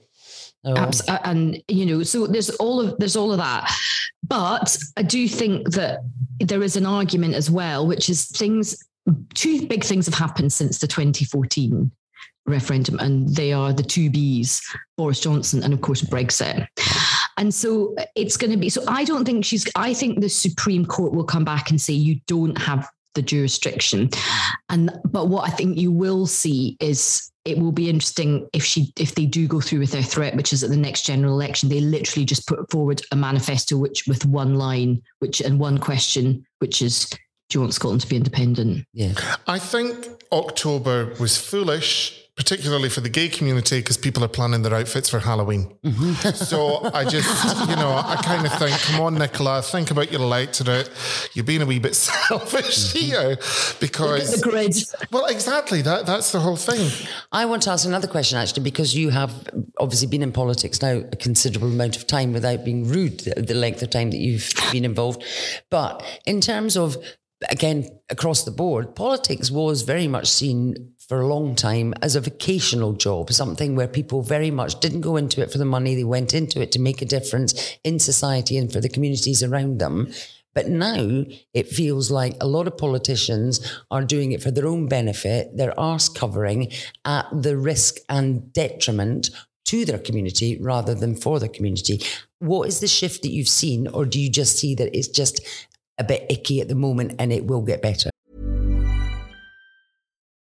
Oh. 0.64 0.76
Abs- 0.76 1.06
uh, 1.09 1.18
and 1.25 1.62
you 1.68 1.87
know, 1.87 2.02
so 2.02 2.26
there's 2.26 2.50
all 2.50 2.80
of 2.80 2.99
there's 2.99 3.16
all 3.16 3.33
of 3.33 3.38
that, 3.38 3.71
but 4.26 4.76
I 4.97 5.02
do 5.02 5.28
think 5.28 5.71
that 5.73 6.00
there 6.40 6.62
is 6.62 6.76
an 6.76 6.87
argument 6.87 7.35
as 7.35 7.50
well, 7.50 7.87
which 7.87 8.09
is 8.09 8.26
things. 8.26 8.83
Two 9.35 9.66
big 9.66 9.85
things 9.85 10.06
have 10.06 10.14
happened 10.14 10.52
since 10.52 10.78
the 10.78 10.87
2014 10.87 11.90
referendum, 12.47 12.99
and 12.99 13.28
they 13.35 13.52
are 13.52 13.73
the 13.73 13.83
two 13.83 14.11
Bs: 14.11 14.62
Boris 14.97 15.21
Johnson 15.21 15.62
and, 15.62 15.75
of 15.75 15.80
course, 15.80 16.02
Brexit. 16.02 16.66
And 17.37 17.52
so 17.52 17.94
it's 18.14 18.37
going 18.37 18.52
to 18.52 18.56
be. 18.56 18.71
So 18.71 18.83
I 18.87 19.04
don't 19.04 19.25
think 19.25 19.44
she's. 19.44 19.66
I 19.76 19.92
think 19.92 20.21
the 20.21 20.28
Supreme 20.28 20.87
Court 20.87 21.12
will 21.12 21.25
come 21.25 21.44
back 21.44 21.71
and 21.71 21.80
say 21.80 21.92
you 21.92 22.21
don't 22.26 22.56
have 22.56 22.88
the 23.14 23.23
jurisdiction, 23.23 24.11
and 24.68 24.90
but 25.04 25.28
what 25.28 25.49
I 25.49 25.52
think 25.52 25.78
you 25.78 25.92
will 25.92 26.26
see 26.26 26.76
is 26.80 27.30
it 27.44 27.59
will 27.59 27.73
be 27.73 27.90
interesting 27.90 28.49
if 28.52 28.64
she 28.64 28.92
if 28.99 29.14
they 29.14 29.26
do 29.26 29.47
go 29.47 29.61
through 29.61 29.80
with 29.80 29.92
their 29.92 30.02
threat, 30.02 30.37
which 30.37 30.52
is 30.52 30.64
at 30.64 30.71
the 30.71 30.76
next 30.76 31.02
general 31.02 31.35
election, 31.35 31.68
they 31.68 31.80
literally 31.80 32.25
just 32.25 32.47
put 32.47 32.71
forward 32.71 33.02
a 33.12 33.16
manifesto 33.16 33.76
which 33.76 34.06
with 34.06 34.25
one 34.25 34.54
line, 34.54 35.02
which 35.18 35.40
and 35.40 35.59
one 35.59 35.78
question, 35.78 36.44
which 36.59 36.80
is 36.80 37.11
do 37.50 37.59
you 37.59 37.61
want 37.61 37.75
Scotland 37.75 38.00
to 38.00 38.09
be 38.09 38.16
independent? 38.16 38.87
Yeah. 38.94 39.12
I 39.47 39.59
think 39.59 40.09
October 40.33 41.14
was 41.21 41.37
foolish 41.37 42.23
particularly 42.36 42.88
for 42.88 43.00
the 43.00 43.08
gay 43.08 43.28
community 43.28 43.78
because 43.78 43.96
people 43.96 44.24
are 44.24 44.28
planning 44.28 44.62
their 44.62 44.74
outfits 44.74 45.08
for 45.08 45.20
Halloween. 45.20 45.72
Mm-hmm. 45.84 46.30
so 46.34 46.90
I 46.92 47.04
just, 47.04 47.68
you 47.68 47.76
know, 47.76 47.92
I 47.92 48.16
kind 48.24 48.44
of 48.44 48.52
think, 48.58 48.76
come 48.80 49.00
on, 49.00 49.14
Nicola, 49.14 49.62
think 49.62 49.92
about 49.92 50.10
your 50.10 50.20
and 50.20 50.90
You're 51.32 51.44
being 51.44 51.62
a 51.62 51.66
wee 51.66 51.78
bit 51.78 51.94
selfish 51.94 52.92
mm-hmm. 52.92 52.98
here 52.98 53.37
because 53.80 54.40
the 54.40 54.50
grid. 54.50 54.74
Well, 55.12 55.26
exactly. 55.26 55.82
That 55.82 56.06
that's 56.06 56.32
the 56.32 56.40
whole 56.40 56.56
thing. 56.56 56.90
I 57.30 57.44
want 57.44 57.62
to 57.62 57.70
ask 57.70 57.87
another 57.87 58.09
question 58.09 58.38
actually, 58.38 58.64
because 58.64 58.96
you 58.96 59.11
have 59.11 59.48
obviously 59.78 60.09
been 60.09 60.22
in 60.22 60.32
politics 60.32 60.82
now 60.82 61.02
a 61.12 61.16
considerable 61.16 61.68
amount 61.68 61.96
of 61.96 62.06
time 62.06 62.32
without 62.32 62.64
being 62.64 62.88
rude, 62.88 63.20
the 63.20 63.54
length 63.54 63.82
of 63.82 63.90
time 63.90 64.11
that 64.11 64.18
you've 64.18 64.50
been 64.72 64.85
involved. 64.85 65.22
But 65.70 66.02
in 66.26 66.40
terms 66.40 66.76
of 66.76 66.96
again 67.50 67.87
across 68.11 68.44
the 68.44 68.50
board, 68.50 68.94
politics 68.94 69.50
was 69.50 69.82
very 69.82 70.09
much 70.09 70.28
seen 70.28 70.93
for 71.08 71.20
a 71.20 71.26
long 71.26 71.54
time 71.54 71.94
as 72.00 72.16
a 72.16 72.20
vocational 72.20 72.92
job, 72.92 73.30
something 73.30 73.76
where 73.76 73.88
people 73.88 74.22
very 74.22 74.50
much 74.50 74.80
didn't 74.80 75.02
go 75.02 75.16
into 75.16 75.42
it 75.42 75.52
for 75.52 75.58
the 75.58 75.64
money. 75.64 75.94
They 75.94 76.04
went 76.04 76.34
into 76.34 76.60
it 76.60 76.72
to 76.72 76.80
make 76.80 77.02
a 77.02 77.06
difference 77.06 77.76
in 77.84 77.98
society 77.98 78.56
and 78.56 78.72
for 78.72 78.80
the 78.80 78.88
communities 78.88 79.42
around 79.42 79.78
them. 79.78 80.12
But 80.54 80.68
now 80.68 81.24
it 81.52 81.68
feels 81.68 82.10
like 82.10 82.36
a 82.40 82.46
lot 82.46 82.66
of 82.66 82.78
politicians 82.78 83.60
are 83.90 84.04
doing 84.04 84.32
it 84.32 84.42
for 84.42 84.50
their 84.50 84.66
own 84.66 84.86
benefit. 84.86 85.56
They're 85.56 85.78
arse 85.78 86.08
covering 86.08 86.72
at 87.04 87.26
the 87.32 87.56
risk 87.56 87.96
and 88.08 88.52
detriment 88.52 89.30
to 89.66 89.84
their 89.84 89.98
community 89.98 90.58
rather 90.60 90.94
than 90.94 91.16
for 91.16 91.40
the 91.40 91.48
community. 91.48 92.02
What 92.38 92.68
is 92.68 92.80
the 92.80 92.86
shift 92.86 93.22
that 93.22 93.30
you've 93.30 93.48
seen, 93.48 93.88
or 93.88 94.04
do 94.04 94.20
you 94.20 94.30
just 94.30 94.58
see 94.58 94.74
that 94.76 94.96
it's 94.96 95.08
just 95.08 95.40
a 95.98 96.04
bit 96.04 96.26
icky 96.30 96.60
at 96.60 96.68
the 96.68 96.74
moment 96.74 97.14
and 97.18 97.32
it 97.32 97.46
will 97.46 97.62
get 97.62 97.82
better? 97.82 98.10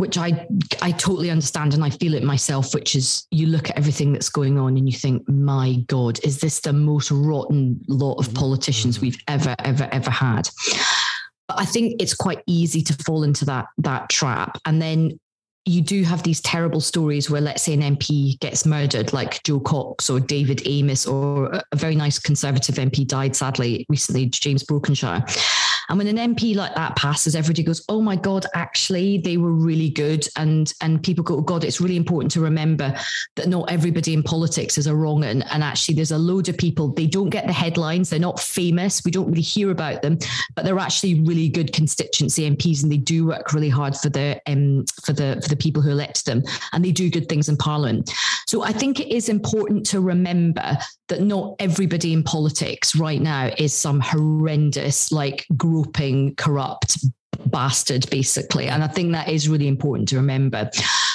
which 0.00 0.18
I 0.18 0.46
I 0.82 0.90
totally 0.92 1.30
understand 1.30 1.74
and 1.74 1.84
I 1.84 1.90
feel 1.90 2.14
it 2.14 2.22
myself, 2.22 2.74
which 2.74 2.96
is 2.96 3.26
you 3.30 3.46
look 3.46 3.70
at 3.70 3.76
everything 3.76 4.12
that's 4.12 4.30
going 4.30 4.58
on 4.58 4.76
and 4.76 4.90
you 4.90 4.96
think, 4.96 5.28
my 5.28 5.76
God, 5.86 6.18
is 6.24 6.40
this 6.40 6.60
the 6.60 6.72
most 6.72 7.10
rotten 7.10 7.80
lot 7.88 8.14
of 8.14 8.26
mm-hmm. 8.26 8.36
politicians 8.36 8.96
mm-hmm. 8.96 9.06
we've 9.06 9.22
ever, 9.28 9.54
ever, 9.60 9.88
ever 9.92 10.10
had? 10.10 10.48
But 11.46 11.60
I 11.60 11.64
think 11.64 12.00
it's 12.00 12.14
quite 12.14 12.42
easy 12.46 12.82
to 12.82 12.94
fall 13.04 13.22
into 13.22 13.44
that 13.44 13.66
that 13.78 14.08
trap. 14.08 14.58
And 14.64 14.80
then 14.80 15.18
you 15.66 15.82
do 15.82 16.02
have 16.04 16.22
these 16.22 16.40
terrible 16.40 16.80
stories 16.80 17.28
where, 17.28 17.40
let's 17.40 17.62
say, 17.62 17.74
an 17.74 17.96
MP 17.96 18.38
gets 18.40 18.64
murdered, 18.64 19.12
like 19.12 19.42
Jo 19.42 19.60
Cox 19.60 20.08
or 20.08 20.18
David 20.18 20.58
Amess, 20.58 21.10
or 21.10 21.52
a 21.72 21.76
very 21.76 21.94
nice 21.94 22.18
Conservative 22.18 22.76
MP 22.76 23.06
died 23.06 23.36
sadly 23.36 23.84
recently, 23.88 24.26
James 24.26 24.64
Brokenshire. 24.64 25.22
And 25.90 25.98
when 25.98 26.06
an 26.06 26.34
MP 26.34 26.54
like 26.54 26.74
that 26.76 26.94
passes, 26.94 27.34
everybody 27.34 27.64
goes, 27.64 27.84
"Oh 27.88 28.00
my 28.00 28.14
God, 28.14 28.46
actually, 28.54 29.18
they 29.18 29.36
were 29.36 29.52
really 29.52 29.90
good." 29.90 30.26
And 30.36 30.72
and 30.80 31.02
people 31.02 31.24
go, 31.24 31.38
oh 31.38 31.40
"God, 31.40 31.64
it's 31.64 31.80
really 31.80 31.96
important 31.96 32.30
to 32.32 32.40
remember 32.40 32.94
that 33.34 33.48
not 33.48 33.70
everybody 33.70 34.14
in 34.14 34.22
politics 34.22 34.78
is 34.78 34.86
a 34.86 34.94
wrong." 34.94 35.24
And, 35.24 35.44
and 35.50 35.64
actually, 35.64 35.96
there's 35.96 36.12
a 36.12 36.18
load 36.18 36.48
of 36.48 36.56
people. 36.56 36.92
They 36.92 37.08
don't 37.08 37.30
get 37.30 37.46
the 37.48 37.52
headlines. 37.52 38.08
They're 38.08 38.20
not 38.20 38.38
famous. 38.38 39.04
We 39.04 39.10
don't 39.10 39.28
really 39.28 39.42
hear 39.42 39.72
about 39.72 40.02
them, 40.02 40.18
but 40.54 40.64
they're 40.64 40.78
actually 40.78 41.20
really 41.22 41.48
good 41.48 41.72
constituency 41.72 42.48
MPs, 42.48 42.84
and 42.84 42.92
they 42.92 42.96
do 42.96 43.26
work 43.26 43.52
really 43.52 43.68
hard 43.68 43.96
for 43.96 44.10
the 44.10 44.40
um, 44.46 44.84
for 45.04 45.12
the 45.12 45.40
for 45.42 45.48
the 45.48 45.56
people 45.56 45.82
who 45.82 45.90
elect 45.90 46.24
them, 46.24 46.44
and 46.72 46.84
they 46.84 46.92
do 46.92 47.10
good 47.10 47.28
things 47.28 47.48
in 47.48 47.56
Parliament. 47.56 48.12
So 48.46 48.62
I 48.62 48.72
think 48.72 49.00
it 49.00 49.12
is 49.12 49.28
important 49.28 49.84
to 49.86 50.00
remember 50.00 50.78
that 51.10 51.20
not 51.22 51.56
everybody 51.58 52.12
in 52.12 52.22
politics 52.22 52.96
right 52.96 53.20
now 53.20 53.50
is 53.58 53.74
some 53.74 54.00
horrendous, 54.00 55.12
like 55.12 55.46
corrupt 56.36 56.98
bastard, 57.46 58.08
basically. 58.10 58.68
And 58.68 58.84
I 58.84 58.86
think 58.86 59.12
that 59.12 59.28
is 59.28 59.48
really 59.48 59.68
important 59.68 60.08
to 60.10 60.16
remember. 60.16 60.70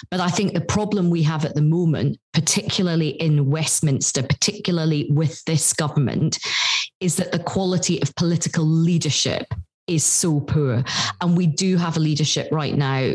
But 0.10 0.20
I 0.20 0.30
think 0.30 0.54
the 0.54 0.62
problem 0.62 1.10
we 1.10 1.24
have 1.24 1.46
at 1.46 1.56
the 1.56 1.62
moment, 1.62 2.18
particularly 2.34 3.10
in 3.10 3.50
Westminster, 3.50 4.24
particularly 4.24 5.08
with 5.12 5.44
this 5.46 5.74
government, 5.74 6.40
is 7.00 7.16
that 7.18 7.32
the 7.32 7.40
quality 7.40 8.02
of 8.02 8.16
political 8.16 8.66
leadership 8.66 9.46
is 9.88 10.04
so 10.04 10.40
poor. 10.40 10.84
And 11.22 11.38
we 11.38 11.46
do 11.46 11.78
have 11.78 11.96
a 11.96 12.00
leadership 12.00 12.48
right 12.52 12.76
now, 12.76 13.14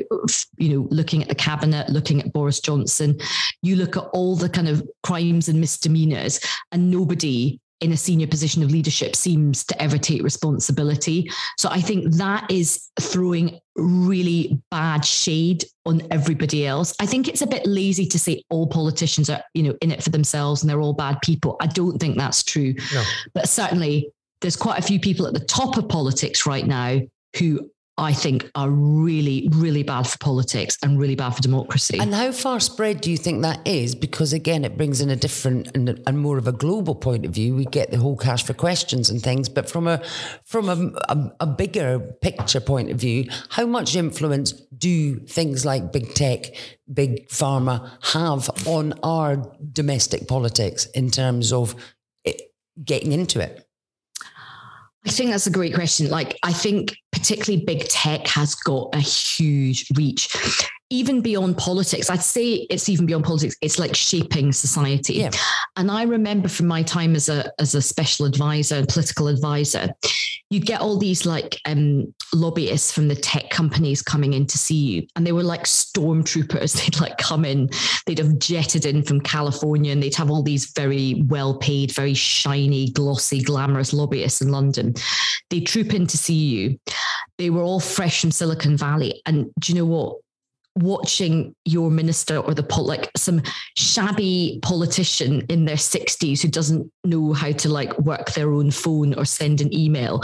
you 0.56 0.68
know, 0.68 0.86
looking 0.90 1.22
at 1.22 1.28
the 1.28 1.34
cabinet, 1.34 1.88
looking 1.88 2.20
at 2.20 2.32
Boris 2.32 2.60
Johnson. 2.60 3.18
You 3.62 3.76
look 3.76 3.96
at 3.96 4.04
all 4.12 4.36
the 4.36 4.48
kind 4.48 4.68
of 4.68 4.88
crimes 5.02 5.48
and 5.48 5.60
misdemeanors, 5.60 6.38
and 6.70 6.90
nobody 6.90 7.60
in 7.80 7.92
a 7.92 7.96
senior 7.96 8.26
position 8.26 8.62
of 8.62 8.70
leadership 8.70 9.16
seems 9.16 9.64
to 9.64 9.82
ever 9.82 9.96
take 9.96 10.22
responsibility. 10.22 11.30
So 11.58 11.68
I 11.70 11.80
think 11.80 12.12
that 12.14 12.50
is 12.50 12.88
throwing 13.00 13.58
really 13.76 14.60
bad 14.70 15.04
shade 15.04 15.64
on 15.86 16.02
everybody 16.10 16.66
else. 16.66 16.94
I 17.00 17.06
think 17.06 17.26
it's 17.26 17.42
a 17.42 17.46
bit 17.46 17.66
lazy 17.66 18.06
to 18.06 18.18
say 18.18 18.42
all 18.50 18.66
politicians 18.66 19.30
are, 19.30 19.42
you 19.54 19.62
know, 19.62 19.74
in 19.80 19.90
it 19.90 20.02
for 20.02 20.10
themselves 20.10 20.62
and 20.62 20.68
they're 20.68 20.80
all 20.80 20.92
bad 20.92 21.18
people. 21.22 21.56
I 21.60 21.66
don't 21.66 21.98
think 21.98 22.18
that's 22.18 22.42
true. 22.42 22.74
No. 22.92 23.02
But 23.32 23.48
certainly 23.48 24.10
there's 24.40 24.56
quite 24.56 24.78
a 24.78 24.82
few 24.82 25.00
people 25.00 25.26
at 25.26 25.34
the 25.34 25.40
top 25.40 25.76
of 25.76 25.88
politics 25.88 26.46
right 26.46 26.66
now 26.66 27.00
who 27.38 27.70
I 28.00 28.14
think 28.14 28.50
are 28.54 28.70
really, 28.70 29.48
really 29.52 29.82
bad 29.82 30.06
for 30.06 30.16
politics 30.16 30.78
and 30.82 30.98
really 30.98 31.16
bad 31.16 31.34
for 31.36 31.42
democracy. 31.42 31.98
And 32.00 32.14
how 32.14 32.32
far 32.32 32.58
spread 32.58 33.02
do 33.02 33.10
you 33.10 33.18
think 33.18 33.42
that 33.42 33.60
is? 33.68 33.94
Because 33.94 34.32
again, 34.32 34.64
it 34.64 34.78
brings 34.78 35.02
in 35.02 35.10
a 35.10 35.16
different 35.16 35.70
and, 35.76 36.00
and 36.06 36.18
more 36.18 36.38
of 36.38 36.48
a 36.48 36.52
global 36.52 36.94
point 36.94 37.26
of 37.26 37.32
view. 37.32 37.54
We 37.54 37.66
get 37.66 37.90
the 37.90 37.98
whole 37.98 38.16
cash 38.16 38.42
for 38.42 38.54
questions 38.54 39.10
and 39.10 39.22
things, 39.22 39.50
but 39.50 39.68
from 39.68 39.86
a 39.86 40.02
from 40.44 40.70
a, 40.70 40.92
a, 41.10 41.32
a 41.40 41.46
bigger 41.46 41.98
picture 42.22 42.60
point 42.60 42.90
of 42.90 42.96
view, 42.96 43.26
how 43.50 43.66
much 43.66 43.94
influence 43.94 44.52
do 44.52 45.16
things 45.26 45.66
like 45.66 45.92
big 45.92 46.14
tech, 46.14 46.46
big 46.92 47.28
pharma 47.28 47.90
have 48.14 48.48
on 48.66 48.94
our 49.02 49.36
domestic 49.72 50.26
politics 50.26 50.86
in 50.86 51.10
terms 51.10 51.52
of 51.52 51.74
it, 52.24 52.40
getting 52.82 53.12
into 53.12 53.40
it? 53.40 53.66
I 55.06 55.10
think 55.10 55.30
that's 55.30 55.46
a 55.46 55.50
great 55.50 55.74
question. 55.74 56.10
Like, 56.10 56.38
I 56.42 56.52
think 56.52 56.96
particularly 57.10 57.64
big 57.64 57.88
tech 57.88 58.26
has 58.26 58.54
got 58.54 58.94
a 58.94 59.00
huge 59.00 59.90
reach 59.96 60.28
even 60.90 61.20
beyond 61.20 61.56
politics, 61.56 62.10
I'd 62.10 62.22
say 62.22 62.66
it's 62.68 62.88
even 62.88 63.06
beyond 63.06 63.24
politics. 63.24 63.56
It's 63.62 63.78
like 63.78 63.94
shaping 63.94 64.52
society. 64.52 65.14
Yeah. 65.14 65.30
And 65.76 65.88
I 65.88 66.02
remember 66.02 66.48
from 66.48 66.66
my 66.66 66.82
time 66.82 67.14
as 67.14 67.28
a 67.28 67.50
as 67.60 67.76
a 67.76 67.80
special 67.80 68.26
advisor 68.26 68.74
and 68.74 68.88
political 68.88 69.28
advisor, 69.28 69.94
you'd 70.50 70.66
get 70.66 70.80
all 70.80 70.98
these 70.98 71.24
like 71.24 71.60
um, 71.64 72.12
lobbyists 72.34 72.90
from 72.90 73.06
the 73.06 73.14
tech 73.14 73.50
companies 73.50 74.02
coming 74.02 74.32
in 74.32 74.46
to 74.46 74.58
see 74.58 74.74
you, 74.74 75.06
and 75.14 75.24
they 75.24 75.32
were 75.32 75.44
like 75.44 75.62
stormtroopers. 75.62 76.74
They'd 76.80 77.00
like 77.00 77.18
come 77.18 77.44
in, 77.44 77.70
they'd 78.06 78.18
have 78.18 78.38
jetted 78.38 78.84
in 78.84 79.04
from 79.04 79.20
California, 79.20 79.92
and 79.92 80.02
they'd 80.02 80.14
have 80.16 80.30
all 80.30 80.42
these 80.42 80.72
very 80.72 81.22
well 81.28 81.56
paid, 81.58 81.92
very 81.92 82.14
shiny, 82.14 82.90
glossy, 82.90 83.42
glamorous 83.42 83.92
lobbyists 83.92 84.40
in 84.40 84.50
London. 84.50 84.94
They 85.50 85.60
troop 85.60 85.94
in 85.94 86.06
to 86.08 86.18
see 86.18 86.34
you. 86.34 86.80
They 87.38 87.50
were 87.50 87.62
all 87.62 87.80
fresh 87.80 88.20
from 88.20 88.32
Silicon 88.32 88.76
Valley, 88.76 89.22
and 89.24 89.50
do 89.60 89.72
you 89.72 89.78
know 89.78 89.86
what? 89.86 90.16
Watching 90.80 91.54
your 91.64 91.90
minister 91.90 92.38
or 92.38 92.54
the 92.54 92.66
like 92.80 93.10
some 93.16 93.42
shabby 93.76 94.58
politician 94.62 95.44
in 95.48 95.64
their 95.64 95.76
60s 95.76 96.40
who 96.40 96.48
doesn't 96.48 96.90
know 97.04 97.32
how 97.32 97.52
to 97.52 97.68
like 97.68 97.98
work 97.98 98.32
their 98.32 98.52
own 98.52 98.70
phone 98.70 99.14
or 99.14 99.24
send 99.24 99.60
an 99.60 99.72
email. 99.74 100.20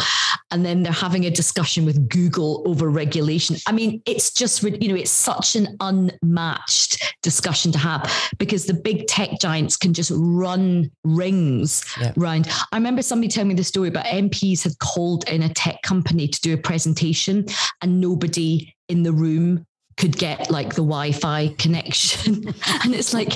And 0.50 0.64
then 0.64 0.82
they're 0.82 0.92
having 0.92 1.26
a 1.26 1.30
discussion 1.30 1.84
with 1.84 2.08
google 2.08 2.62
over 2.66 2.88
regulation. 2.88 3.56
I 3.66 3.72
mean 3.72 4.00
it's 4.06 4.32
just 4.32 4.62
you 4.62 4.88
know 4.88 4.94
it's 4.94 5.10
such 5.10 5.56
an 5.56 5.76
unmatched 5.80 7.16
discussion 7.22 7.72
to 7.72 7.78
have 7.78 8.10
because 8.38 8.66
the 8.66 8.74
big 8.74 9.06
tech 9.06 9.30
giants 9.40 9.76
can 9.76 9.92
just 9.92 10.12
run 10.14 10.90
rings 11.04 11.84
yeah. 12.00 12.12
around 12.16 12.48
i 12.72 12.76
remember 12.76 13.02
somebody 13.02 13.28
telling 13.28 13.48
me 13.48 13.54
the 13.54 13.64
story 13.64 13.88
about 13.88 14.04
mps 14.04 14.62
had 14.62 14.78
called 14.78 15.28
in 15.28 15.42
a 15.42 15.52
tech 15.54 15.82
company 15.82 16.28
to 16.28 16.40
do 16.40 16.54
a 16.54 16.56
presentation 16.56 17.44
and 17.82 18.00
nobody 18.00 18.72
in 18.88 19.02
the 19.02 19.12
room 19.12 19.64
could 19.96 20.16
get 20.16 20.50
like 20.50 20.70
the 20.70 20.82
Wi-Fi 20.82 21.48
connection. 21.58 22.34
and 22.84 22.94
it's 22.94 23.14
like 23.14 23.32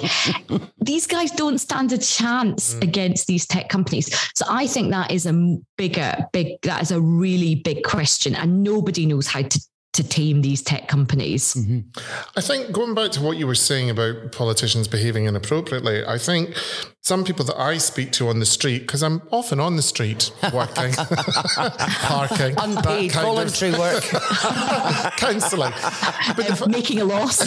these 0.80 1.06
guys 1.06 1.30
don't 1.30 1.58
stand 1.58 1.92
a 1.92 1.98
chance 1.98 2.74
mm. 2.74 2.82
against 2.82 3.26
these 3.26 3.46
tech 3.46 3.68
companies. 3.68 4.14
So 4.34 4.44
I 4.48 4.66
think 4.66 4.90
that 4.90 5.10
is 5.10 5.26
a 5.26 5.58
bigger, 5.76 6.16
big 6.32 6.60
that 6.62 6.82
is 6.82 6.90
a 6.90 7.00
really 7.00 7.54
big 7.54 7.82
question. 7.84 8.34
And 8.34 8.62
nobody 8.62 9.06
knows 9.06 9.26
how 9.26 9.42
to 9.42 9.60
to 9.92 10.05
tame 10.05 10.42
these 10.42 10.62
tech 10.62 10.87
companies. 10.87 11.55
Mm-hmm. 11.55 11.81
I 12.37 12.40
think 12.40 12.70
going 12.70 12.94
back 12.94 13.11
to 13.12 13.22
what 13.22 13.37
you 13.37 13.46
were 13.46 13.57
saying 13.57 13.90
about 13.90 14.31
politicians 14.31 14.87
behaving 14.87 15.24
inappropriately, 15.24 16.05
I 16.07 16.16
think 16.16 16.55
some 17.03 17.24
people 17.24 17.44
that 17.46 17.59
I 17.59 17.79
speak 17.79 18.12
to 18.12 18.29
on 18.29 18.38
the 18.38 18.46
street, 18.46 18.81
because 18.81 19.03
I'm 19.03 19.20
often 19.33 19.59
on 19.59 19.74
the 19.74 19.83
street 19.83 20.31
working, 20.53 20.92
parking, 20.94 22.55
unpaid 22.57 23.12
voluntary 23.12 23.72
work, 23.72 24.05
counselling, 25.16 25.72
but 26.37 26.68
making 26.68 27.00
a 27.00 27.05
loss. 27.05 27.40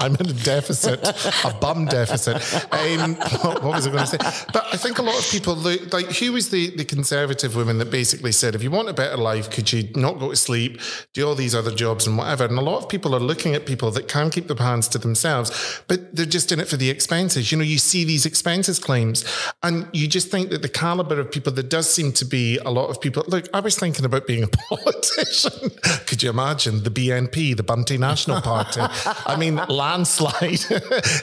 I'm 0.00 0.16
in 0.16 0.30
a 0.30 0.32
deficit, 0.32 1.06
a 1.44 1.54
bum 1.60 1.84
deficit. 1.84 2.36
Um, 2.72 3.16
what, 3.42 3.62
was 3.62 3.86
I 3.86 3.90
going 3.90 4.06
to 4.06 4.06
say? 4.06 4.46
But 4.52 4.66
I 4.72 4.76
think 4.78 4.98
a 4.98 5.02
lot 5.02 5.18
of 5.18 5.30
people 5.30 5.54
like 5.54 6.06
who 6.16 6.32
was 6.32 6.48
the, 6.48 6.70
the 6.74 6.84
conservative 6.84 7.54
woman 7.54 7.78
that 7.78 7.90
basically 7.90 8.32
said, 8.32 8.54
if 8.54 8.62
you 8.62 8.70
want 8.70 8.88
a 8.88 8.94
better 8.94 9.18
life, 9.18 9.50
could 9.50 9.70
you 9.72 9.88
not 9.94 10.18
go 10.18 10.30
to 10.30 10.36
sleep, 10.36 10.80
do 11.12 11.28
all 11.28 11.34
these 11.34 11.54
other 11.54 11.70
jobs 11.70 12.06
and 12.06 12.16
whatever? 12.16 12.46
And 12.46 12.58
a 12.58 12.62
lot 12.62 12.78
of 12.82 12.88
people 12.88 13.14
are 13.14 13.20
looking 13.20 13.54
at 13.54 13.66
people 13.66 13.90
that 13.90 14.08
can 14.08 14.30
keep 14.30 14.48
their 14.48 14.56
hands 14.56 14.88
to 14.88 14.98
themselves, 14.98 15.82
but 15.86 16.16
they're 16.16 16.26
just 16.26 16.50
in 16.50 16.60
it 16.60 16.68
for 16.68 16.76
the 16.78 16.88
expenses. 16.88 17.52
You 17.52 17.58
know, 17.58 17.64
you 17.64 17.78
see 17.78 18.04
these 18.04 18.24
expenses 18.24 18.78
claims, 18.78 19.24
and 19.62 19.86
you 19.92 20.08
just 20.08 20.30
think 20.30 20.48
that 20.50 20.62
the 20.62 20.68
caliber 20.68 21.20
of 21.20 21.30
people, 21.30 21.52
there 21.52 21.62
does 21.62 21.92
seem 21.92 22.12
to 22.12 22.24
be 22.24 22.56
a 22.58 22.70
lot 22.70 22.88
of 22.88 23.00
people. 23.00 23.24
Look, 23.28 23.48
I 23.52 23.60
was 23.60 23.78
thinking 23.78 24.06
about 24.06 24.26
being 24.26 24.44
a 24.44 24.48
politician. 24.74 25.70
could 26.06 26.22
you 26.22 26.30
imagine 26.30 26.84
the 26.84 26.90
BNP, 26.90 27.56
the 27.56 27.62
Bunty 27.62 27.98
National 27.98 28.40
Party? 28.40 28.80
I 29.26 29.36
mean, 29.36 29.60
landslide. 29.90 30.60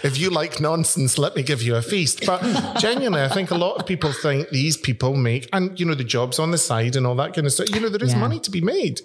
if 0.04 0.18
you 0.18 0.30
like 0.30 0.60
nonsense, 0.60 1.18
let 1.18 1.36
me 1.36 1.44
give 1.44 1.62
you 1.62 1.76
a 1.76 1.82
feast. 1.82 2.26
But 2.26 2.42
genuinely, 2.80 3.22
I 3.22 3.30
think 3.30 3.52
a 3.52 3.56
lot 3.56 3.76
of 3.80 3.86
people 3.86 4.12
think 4.12 4.50
these 4.50 4.78
people 4.78 5.16
make, 5.16 5.48
and 5.54 5.80
you 5.80 5.86
know, 5.86 5.96
the 5.96 6.04
jobs 6.04 6.40
on 6.40 6.52
the 6.52 6.58
side 6.58 6.96
and 6.96 7.06
all 7.08 7.16
that 7.16 7.34
kind 7.34 7.48
of 7.48 7.54
stuff. 7.54 7.70
You 7.74 7.80
know, 7.80 7.90
there 7.90 8.04
is 8.04 8.14
Yeah. 8.14 8.20
money 8.20 8.40
to 8.40 8.52
be 8.52 8.62
made. 8.62 9.02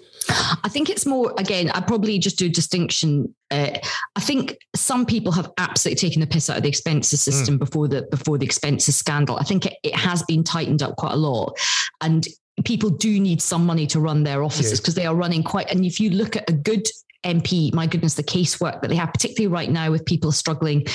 I 0.63 0.69
think 0.69 0.89
it's 0.89 1.05
more 1.05 1.33
again. 1.37 1.69
I 1.71 1.81
probably 1.81 2.19
just 2.19 2.37
do 2.37 2.45
a 2.45 2.49
distinction. 2.49 3.33
Uh, 3.51 3.71
I 4.15 4.19
think 4.21 4.57
some 4.75 5.05
people 5.05 5.31
have 5.33 5.51
absolutely 5.57 5.99
taken 6.07 6.21
the 6.21 6.27
piss 6.27 6.49
out 6.49 6.57
of 6.57 6.63
the 6.63 6.69
expenses 6.69 7.21
system 7.21 7.57
before 7.57 7.87
the 7.87 8.03
before 8.09 8.37
the 8.37 8.45
expenses 8.45 8.95
scandal. 8.95 9.37
I 9.37 9.43
think 9.43 9.65
it, 9.65 9.73
it 9.83 9.95
has 9.95 10.23
been 10.23 10.43
tightened 10.43 10.81
up 10.81 10.95
quite 10.95 11.13
a 11.13 11.17
lot, 11.17 11.57
and 12.01 12.25
people 12.65 12.89
do 12.89 13.19
need 13.19 13.41
some 13.41 13.65
money 13.65 13.87
to 13.87 13.99
run 13.99 14.23
their 14.23 14.43
offices 14.43 14.71
Yes. 14.73 14.79
because 14.79 14.95
they 14.95 15.05
are 15.05 15.15
running 15.15 15.43
quite. 15.43 15.69
And 15.71 15.83
if 15.85 15.99
you 15.99 16.09
look 16.11 16.35
at 16.35 16.49
a 16.49 16.53
good 16.53 16.85
MP, 17.23 17.73
my 17.73 17.87
goodness, 17.87 18.13
the 18.13 18.23
casework 18.23 18.81
that 18.81 18.89
they 18.89 18.95
have, 18.95 19.13
particularly 19.13 19.53
right 19.53 19.69
now 19.69 19.91
with 19.91 20.05
people 20.05 20.31
struggling 20.31 20.85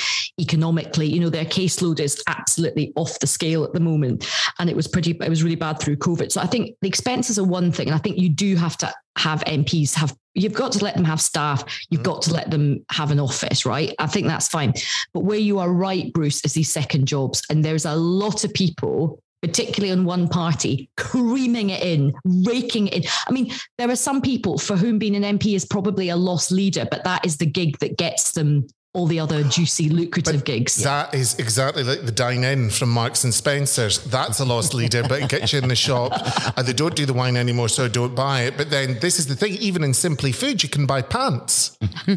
economically, 0.40 1.06
you 1.06 1.20
know, 1.20 1.30
their 1.30 1.44
caseload 1.44 2.00
is 2.00 2.22
absolutely 2.26 2.92
off 2.96 3.18
the 3.18 3.26
scale 3.26 3.64
at 3.64 3.72
the 3.72 3.80
moment. 3.80 4.28
And 4.58 4.70
it 4.70 4.76
was 4.76 4.86
pretty, 4.86 5.12
it 5.12 5.28
was 5.28 5.42
really 5.42 5.56
bad 5.56 5.80
through 5.80 5.96
COVID. 5.96 6.30
So 6.32 6.40
I 6.40 6.46
think 6.46 6.76
the 6.80 6.88
expenses 6.88 7.38
are 7.38 7.44
one 7.44 7.72
thing. 7.72 7.88
And 7.88 7.94
I 7.94 7.98
think 7.98 8.18
you 8.18 8.28
do 8.28 8.56
have 8.56 8.76
to 8.78 8.92
have 9.16 9.42
MPs 9.44 9.94
have, 9.94 10.16
you've 10.34 10.52
got 10.52 10.72
to 10.72 10.84
let 10.84 10.94
them 10.94 11.04
have 11.04 11.20
staff. 11.20 11.64
You've 11.90 12.02
got 12.02 12.22
to 12.22 12.32
let 12.32 12.50
them 12.50 12.84
have 12.90 13.10
an 13.10 13.18
office, 13.18 13.66
right? 13.66 13.94
I 13.98 14.06
think 14.06 14.26
that's 14.26 14.48
fine. 14.48 14.72
But 15.12 15.20
where 15.20 15.38
you 15.38 15.58
are 15.58 15.72
right, 15.72 16.12
Bruce, 16.12 16.44
is 16.44 16.52
these 16.52 16.70
second 16.70 17.06
jobs. 17.06 17.42
And 17.50 17.64
there's 17.64 17.84
a 17.84 17.96
lot 17.96 18.44
of 18.44 18.54
people 18.54 19.22
particularly 19.42 19.92
on 19.92 20.04
one 20.04 20.28
party, 20.28 20.90
creaming 20.96 21.70
it 21.70 21.82
in, 21.82 22.12
raking 22.24 22.88
it 22.88 23.04
in. 23.04 23.10
I 23.26 23.32
mean, 23.32 23.52
there 23.76 23.90
are 23.90 23.96
some 23.96 24.20
people 24.20 24.58
for 24.58 24.76
whom 24.76 24.98
being 24.98 25.16
an 25.16 25.38
MP 25.38 25.54
is 25.54 25.64
probably 25.64 26.08
a 26.08 26.16
lost 26.16 26.50
leader, 26.50 26.86
but 26.90 27.04
that 27.04 27.24
is 27.24 27.36
the 27.36 27.46
gig 27.46 27.78
that 27.78 27.96
gets 27.96 28.32
them 28.32 28.66
all 28.94 29.06
the 29.06 29.20
other 29.20 29.44
juicy, 29.44 29.90
lucrative 29.90 30.44
gigs. 30.44 30.76
That 30.76 31.14
is 31.14 31.38
exactly 31.38 31.84
like 31.84 32.06
the 32.06 32.12
dine 32.12 32.42
in 32.42 32.70
from 32.70 32.88
Marks 32.88 33.22
and 33.22 33.34
Spencer's. 33.34 34.02
That's 34.04 34.40
a 34.40 34.46
lost 34.46 34.72
leader, 34.72 35.02
but 35.02 35.22
it 35.22 35.28
gets 35.28 35.52
you 35.52 35.60
in 35.60 35.68
the 35.68 35.76
shop 35.76 36.12
and 36.56 36.66
they 36.66 36.72
don't 36.72 36.96
do 36.96 37.04
the 37.04 37.12
wine 37.12 37.36
anymore, 37.36 37.68
so 37.68 37.86
don't 37.86 38.14
buy 38.14 38.42
it. 38.42 38.56
But 38.56 38.70
then 38.70 38.98
this 39.00 39.18
is 39.18 39.26
the 39.26 39.36
thing, 39.36 39.54
even 39.54 39.84
in 39.84 39.92
Simply 39.92 40.32
Food, 40.32 40.62
you 40.62 40.70
can 40.70 40.86
buy 40.86 41.02
pants. 41.02 41.76
Are 42.08 42.16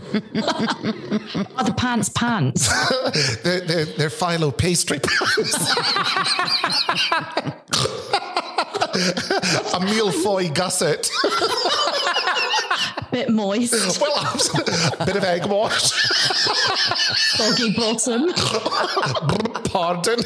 the 1.65 1.75
pants 1.77 2.09
pants? 2.09 2.69
they're, 3.43 3.61
they're, 3.61 3.85
they're 3.85 4.09
phyllo 4.09 4.57
pastry 4.57 4.99
pants. 4.99 5.75
a 9.73 9.79
mille-feuille 9.79 10.49
gusset. 10.53 11.09
Bit 13.11 13.29
moist. 13.29 13.73
Well, 14.01 14.13
a 14.99 15.05
bit 15.05 15.15
of 15.17 15.23
egg 15.23 15.45
wash. 15.45 15.91
Soggy 17.35 17.73
bottom. 17.73 18.31
Pardon. 19.65 20.19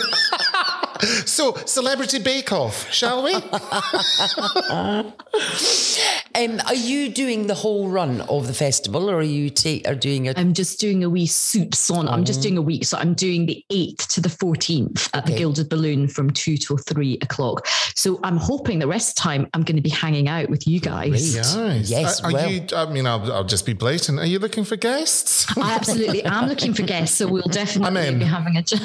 so, 1.26 1.56
Celebrity 1.66 2.20
Bake 2.20 2.52
Off, 2.52 2.92
shall 2.92 3.24
we? 3.24 3.34
Um, 6.36 6.60
are 6.66 6.76
you 6.76 7.10
doing 7.10 7.48
the 7.48 7.54
whole 7.54 7.88
run 7.88 8.22
of 8.22 8.48
the 8.48 8.54
festival, 8.54 9.10
or 9.10 9.20
are 9.20 9.24
you 9.24 9.50
ta- 9.50 9.80
are 9.86 9.96
doing 9.96 10.26
it? 10.26 10.38
I'm 10.38 10.54
just 10.54 10.80
doing 10.80 11.04
a 11.04 11.10
wee 11.10 11.28
soups 11.28 11.90
on. 11.90 12.10
I'm 12.10 12.26
just 12.26 12.42
doing 12.42 12.58
a 12.58 12.62
week. 12.62 12.84
So 12.86 12.98
I'm 12.98 13.14
doing 13.14 13.46
the 13.46 13.64
8th 13.72 14.08
to 14.16 14.22
the 14.22 14.30
14th 14.30 15.10
at 15.14 15.26
the 15.26 15.36
Gilded 15.36 15.70
Balloon 15.70 16.08
from 16.08 16.30
2 16.30 16.58
till 16.58 16.78
3 16.78 17.20
o'clock. 17.22 17.68
So 17.96 18.20
I'm 18.24 18.38
hoping 18.38 18.80
the 18.80 18.88
rest 18.88 19.12
of 19.12 19.16
the 19.16 19.22
time 19.22 19.48
I'm 19.54 19.64
going 19.64 19.78
to 19.78 19.82
be 19.82 19.90
hanging 19.90 20.28
out 20.28 20.50
with 20.50 20.68
you 20.68 20.80
guys. 20.82 21.36
Yes. 21.36 21.56
Yes, 21.90 22.22
Are, 22.22 22.30
are 22.30 22.34
well. 22.34 22.52
you, 22.52 22.66
I 22.76 22.86
mean, 22.92 23.08
I'll, 23.08 23.32
I'll 23.32 23.44
just 23.46 23.66
be 23.66 23.74
blatant. 23.74 24.20
Are 24.20 24.26
you 24.26 24.40
looking 24.40 24.66
for 24.66 24.76
guests? 24.76 25.46
I 25.58 25.74
absolutely 25.74 26.24
am 26.24 26.50
looking 26.50 26.74
for 26.74 26.84
guests. 26.84 27.18
So 27.18 27.28
we'll 27.28 27.44
definitely 27.44 28.20
be 28.20 28.26
having 28.26 28.58
a 28.58 28.64
chat. 28.64 28.82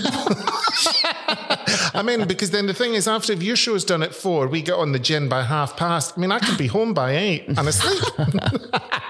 I'm 1.95 2.09
in 2.09 2.27
because 2.29 2.51
then 2.51 2.67
the 2.67 2.75
thing 2.75 2.95
is, 2.95 3.09
after 3.09 3.33
if 3.33 3.43
your 3.43 3.57
show's 3.57 3.85
done 3.85 4.03
at 4.03 4.15
four, 4.15 4.47
we 4.47 4.63
get 4.63 4.75
on 4.75 4.93
the 4.93 4.99
gin 4.99 5.29
by 5.29 5.43
half 5.43 5.77
past. 5.77 6.15
I 6.17 6.21
mean, 6.21 6.31
I 6.31 6.39
could 6.39 6.57
be 6.57 6.69
home 6.69 6.95
by 6.95 7.17
eight 7.17 7.40
and 7.49 7.69
asleep. 7.69 8.03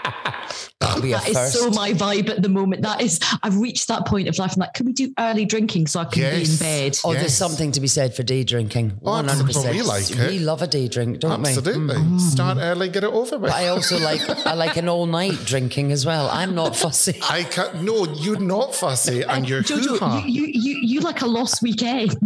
That'll 1.00 1.08
be 1.08 1.12
a 1.12 1.18
That 1.18 1.28
is 1.28 1.36
first. 1.36 1.54
so 1.54 1.70
my 1.70 1.92
vibe 1.92 2.28
at 2.30 2.42
the 2.42 2.48
moment. 2.48 2.82
That 2.82 3.00
is, 3.00 3.20
I've 3.42 3.56
reached 3.58 3.88
that 3.88 4.06
point 4.06 4.28
of 4.28 4.38
life. 4.38 4.52
I'm 4.54 4.60
like, 4.60 4.74
can 4.74 4.86
we 4.86 4.92
do 4.92 5.12
early 5.18 5.44
drinking 5.44 5.86
so 5.88 6.00
I 6.00 6.04
can 6.04 6.22
be 6.22 6.26
in 6.28 6.40
Yes. 6.40 6.58
bed? 6.58 6.98
Oh, 7.04 7.12
Yes. 7.12 7.20
there's 7.22 7.34
something 7.34 7.72
to 7.72 7.80
be 7.80 7.86
said 7.88 8.14
for 8.14 8.22
day 8.22 8.44
drinking. 8.44 8.92
Oh, 9.02 9.10
One 9.12 9.28
absolutely. 9.28 9.52
hundred 9.54 9.68
percent. 9.68 9.76
We 9.76 9.82
like 9.82 10.10
it. 10.26 10.30
We 10.30 10.38
love 10.40 10.62
a 10.62 10.66
day 10.66 10.88
drink, 10.88 11.20
don't 11.20 11.46
Absolutely. 11.46 11.96
we? 11.96 12.02
Mm. 12.02 12.20
Start 12.20 12.58
early, 12.60 12.88
get 12.88 13.04
it 13.04 13.10
over 13.12 13.38
with. 13.38 13.50
But 13.50 13.58
I 13.58 13.68
also 13.68 13.98
like 13.98 14.20
I 14.46 14.54
like 14.54 14.76
an 14.76 14.88
all 14.88 15.06
night 15.06 15.38
drinking 15.44 15.92
as 15.92 16.04
well. 16.06 16.28
I'm 16.30 16.54
not 16.54 16.76
fussy. 16.76 17.20
I 17.28 17.44
can't. 17.44 17.82
No, 17.82 18.06
you're 18.14 18.38
not 18.40 18.74
fussy, 18.74 19.22
and 19.22 19.48
you're 19.48 19.62
Jojo, 19.62 20.24
you, 20.28 20.44
you, 20.46 20.50
you, 20.52 20.78
you 20.82 21.00
like 21.00 21.22
a 21.22 21.26
lost 21.26 21.62
weekend. 21.62 22.16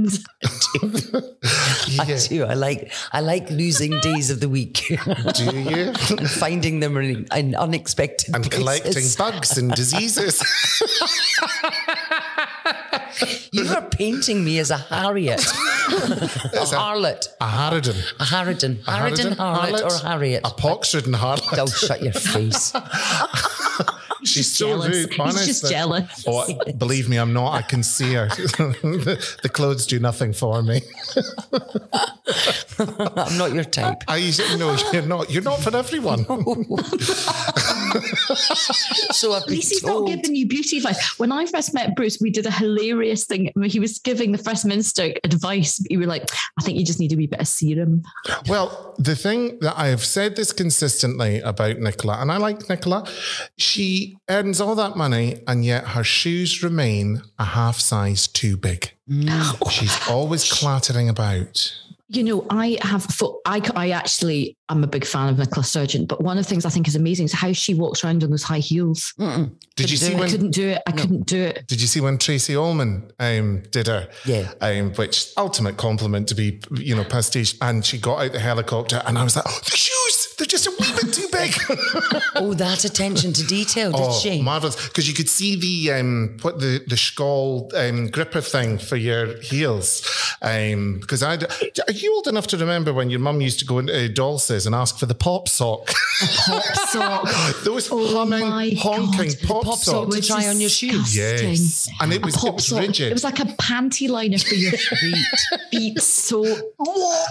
I 0.82 2.04
Yeah. 2.06 2.18
do. 2.28 2.44
I 2.44 2.54
like 2.54 2.92
I 3.12 3.20
like 3.20 3.50
losing 3.50 3.98
days 4.00 4.30
of 4.30 4.40
the 4.40 4.48
week 4.48 4.84
Do 5.34 5.44
you? 5.44 5.92
and 6.18 6.30
finding 6.30 6.80
them 6.80 6.96
in, 6.96 7.26
in 7.34 7.54
unexpected 7.54 8.34
And 8.34 8.44
collecting 8.64 8.92
places. 8.92 9.16
bugs 9.16 9.58
and 9.58 9.70
diseases. 9.76 10.42
You 13.52 13.68
are 13.68 13.82
painting 13.82 14.44
me 14.44 14.58
as 14.58 14.70
a 14.70 14.76
Harriet, 14.76 15.40
a 15.40 16.66
harlot, 16.74 17.28
A 17.40 17.44
harridan. 17.46 17.96
a 18.18 18.24
Harridan, 18.24 18.80
A 18.86 18.90
Harridan, 18.90 19.36
harlot, 19.36 19.82
or 20.02 20.06
Harriet. 20.08 20.40
A 20.44 20.50
pox-ridden 20.50 21.12
harlot. 21.12 21.58
Oh, 21.58 21.66
shut 21.66 22.02
your 22.02 22.12
face. 22.12 22.72
She's 24.24 24.50
so 24.50 24.68
jealous. 24.68 24.88
rude. 24.88 25.12
He's 25.12 25.46
just 25.46 25.70
jealous. 25.70 26.24
Oh, 26.26 26.46
believe 26.78 27.08
me, 27.10 27.18
I'm 27.18 27.32
not. 27.34 27.52
I 27.52 27.62
can 27.62 27.82
see 27.82 28.14
her. 28.14 28.28
the, 28.28 29.36
the 29.42 29.48
clothes 29.50 29.86
do 29.86 30.00
nothing 30.00 30.32
for 30.32 30.62
me. 30.62 30.80
I'm 32.26 33.36
not 33.38 33.52
your 33.52 33.64
type. 33.64 34.02
I 34.08 34.32
no, 34.58 34.76
you're 34.92 35.02
not. 35.02 35.30
You're 35.30 35.42
not 35.42 35.60
for 35.60 35.76
everyone. 35.76 36.24
So 37.94 39.32
I've 39.32 39.42
At 39.42 39.46
been 39.48 39.56
least 39.56 39.70
he's 39.72 39.84
not 39.84 39.92
told. 39.92 40.08
giving 40.08 40.34
you 40.34 40.46
beauty 40.46 40.78
advice. 40.78 41.18
When 41.18 41.30
I 41.30 41.46
first 41.46 41.72
met 41.74 41.94
Bruce, 41.94 42.18
we 42.20 42.30
did 42.30 42.46
a 42.46 42.50
hilarious 42.50 43.24
thing. 43.24 43.52
He 43.64 43.78
was 43.78 43.98
giving 43.98 44.32
the 44.32 44.38
First 44.38 44.64
Minister 44.64 45.12
advice. 45.22 45.80
You 45.88 46.00
were 46.00 46.06
like, 46.06 46.28
I 46.58 46.62
think 46.62 46.78
you 46.78 46.84
just 46.84 46.98
need 46.98 47.12
a 47.12 47.16
wee 47.16 47.26
bit 47.28 47.40
of 47.40 47.46
serum. 47.46 48.02
Well, 48.48 48.94
the 48.98 49.14
thing 49.14 49.58
that 49.60 49.78
I 49.78 49.88
have 49.88 50.04
said 50.04 50.34
this 50.36 50.52
consistently 50.52 51.40
about 51.40 51.78
Nicola, 51.78 52.18
and 52.20 52.32
I 52.32 52.38
like 52.38 52.68
Nicola, 52.68 53.08
she 53.56 54.16
earns 54.28 54.60
all 54.60 54.74
that 54.74 54.96
money 54.96 55.38
and 55.46 55.64
yet 55.64 55.88
her 55.88 56.04
shoes 56.04 56.62
remain 56.62 57.22
a 57.38 57.44
half 57.44 57.78
size 57.78 58.26
too 58.26 58.56
big. 58.56 58.90
She's 59.70 59.96
always 60.08 60.50
clattering 60.50 61.08
about. 61.08 61.72
You 62.14 62.22
know, 62.22 62.46
I 62.48 62.78
have, 62.82 63.04
fo- 63.04 63.40
I, 63.44 63.60
I 63.74 63.90
actually, 63.90 64.56
I'm 64.68 64.84
a 64.84 64.86
big 64.86 65.04
fan 65.04 65.28
of 65.28 65.38
Nicola 65.38 65.64
Sturgeon, 65.64 66.06
but 66.06 66.22
one 66.22 66.38
of 66.38 66.44
the 66.44 66.48
things 66.48 66.64
I 66.64 66.70
think 66.70 66.86
is 66.86 66.96
amazing 66.96 67.26
is 67.26 67.32
how 67.32 67.52
she 67.52 67.74
walks 67.74 68.04
around 68.04 68.22
on 68.22 68.30
those 68.30 68.42
high 68.44 68.58
heels. 68.58 69.12
Did 69.76 69.90
you 69.90 69.96
see 69.96 70.14
I 70.14 70.28
couldn't 70.28 70.52
do 70.52 70.68
it. 70.68 70.82
I 70.86 70.92
couldn't 70.92 71.26
do 71.26 71.42
it. 71.42 71.66
Did 71.66 71.80
you 71.80 71.86
see 71.86 72.00
when 72.00 72.18
Tracey 72.18 72.54
Ullman 72.54 73.10
um, 73.18 73.62
did 73.70 73.88
her? 73.88 74.08
Yeah. 74.24 74.52
Um, 74.60 74.92
which 74.94 75.32
ultimate 75.36 75.76
compliment 75.76 76.28
to 76.28 76.34
be, 76.34 76.60
you 76.76 76.94
know, 76.94 77.04
pastiche. 77.04 77.56
And 77.60 77.84
she 77.84 77.98
got 77.98 78.24
out 78.24 78.32
the 78.32 78.40
helicopter, 78.40 79.02
and 79.04 79.18
I 79.18 79.24
was 79.24 79.34
like, 79.36 79.46
oh, 79.48 79.60
the 79.64 79.76
shoes, 79.76 80.34
they're 80.38 80.46
just 80.46 80.66
a 80.66 80.70
wee 80.70 80.92
bit 81.02 81.12
too 81.12 81.28
big. 81.34 81.54
Oh, 82.36 82.52
that 82.54 82.84
attention 82.84 83.32
to 83.34 83.44
detail, 83.46 83.92
did 83.92 84.00
oh, 84.02 84.12
she? 84.12 84.42
marvelous! 84.42 84.74
Because 84.88 85.06
you 85.08 85.14
could 85.14 85.28
see 85.28 85.54
the 85.56 85.92
um, 85.92 86.36
what 86.42 86.58
the 86.58 86.82
the 86.88 86.96
Scholl 86.96 87.72
um, 87.74 88.08
gripper 88.08 88.40
thing 88.40 88.76
for 88.78 88.96
your 88.96 89.40
heels. 89.40 90.02
Because 90.40 91.22
I, 91.22 91.36
are 91.36 91.92
you 91.92 92.14
old 92.14 92.26
enough 92.26 92.46
to 92.48 92.56
remember 92.58 92.92
when 92.92 93.08
your 93.10 93.20
mum 93.20 93.40
used 93.40 93.60
to 93.60 93.64
go 93.64 93.78
into 93.78 94.08
Dolcis 94.08 94.66
and 94.66 94.74
ask 94.74 94.98
for 94.98 95.06
the 95.06 95.14
pop 95.14 95.48
sock? 95.48 95.90
Pop 96.46 96.62
sock. 96.88 97.28
Those 97.62 97.88
Oh 97.90 98.16
humming, 98.18 98.76
honking 98.76 99.28
God. 99.28 99.38
pop, 99.46 99.64
pop 99.64 99.78
sock 99.78 100.12
socks. 100.12 100.16
to 100.16 100.22
try 100.26 100.48
on 100.48 100.60
your 100.60 100.70
shoes. 100.70 101.16
Yes, 101.16 101.88
and 102.00 102.12
it 102.12 102.24
was 102.24 102.42
it 102.44 102.52
was 102.54 102.66
sock. 102.66 102.80
rigid. 102.80 103.10
It 103.10 103.12
was 103.12 103.24
like 103.24 103.38
a 103.40 103.44
panty 103.44 104.08
liner 104.08 104.38
for 104.38 104.54
your 104.54 104.72
feet. 105.00 105.26
feet 105.70 106.00
so. 106.00 106.44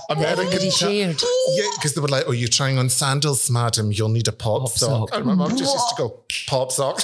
American 0.10 0.72
shared. 0.72 1.22
Yeah, 1.50 1.70
because 1.76 1.94
they 1.94 2.02
were 2.02 2.08
like, 2.08 2.24
"Oh, 2.28 2.32
you're 2.32 2.48
trying 2.48 2.78
on 2.78 2.90
sandals, 2.90 3.50
madam. 3.50 3.92
You'll 3.94 4.10
need 4.10 4.28
a 4.28 4.32
pop, 4.32 4.70
sock." 4.70 5.10
sock. 5.10 5.16
I 5.16 5.20
remember 5.20 5.46
I 5.46 5.50
just 5.50 5.74
used 5.74 5.90
to 5.90 5.96
go 5.98 6.24
pop 6.48 6.72
sock. 6.72 7.02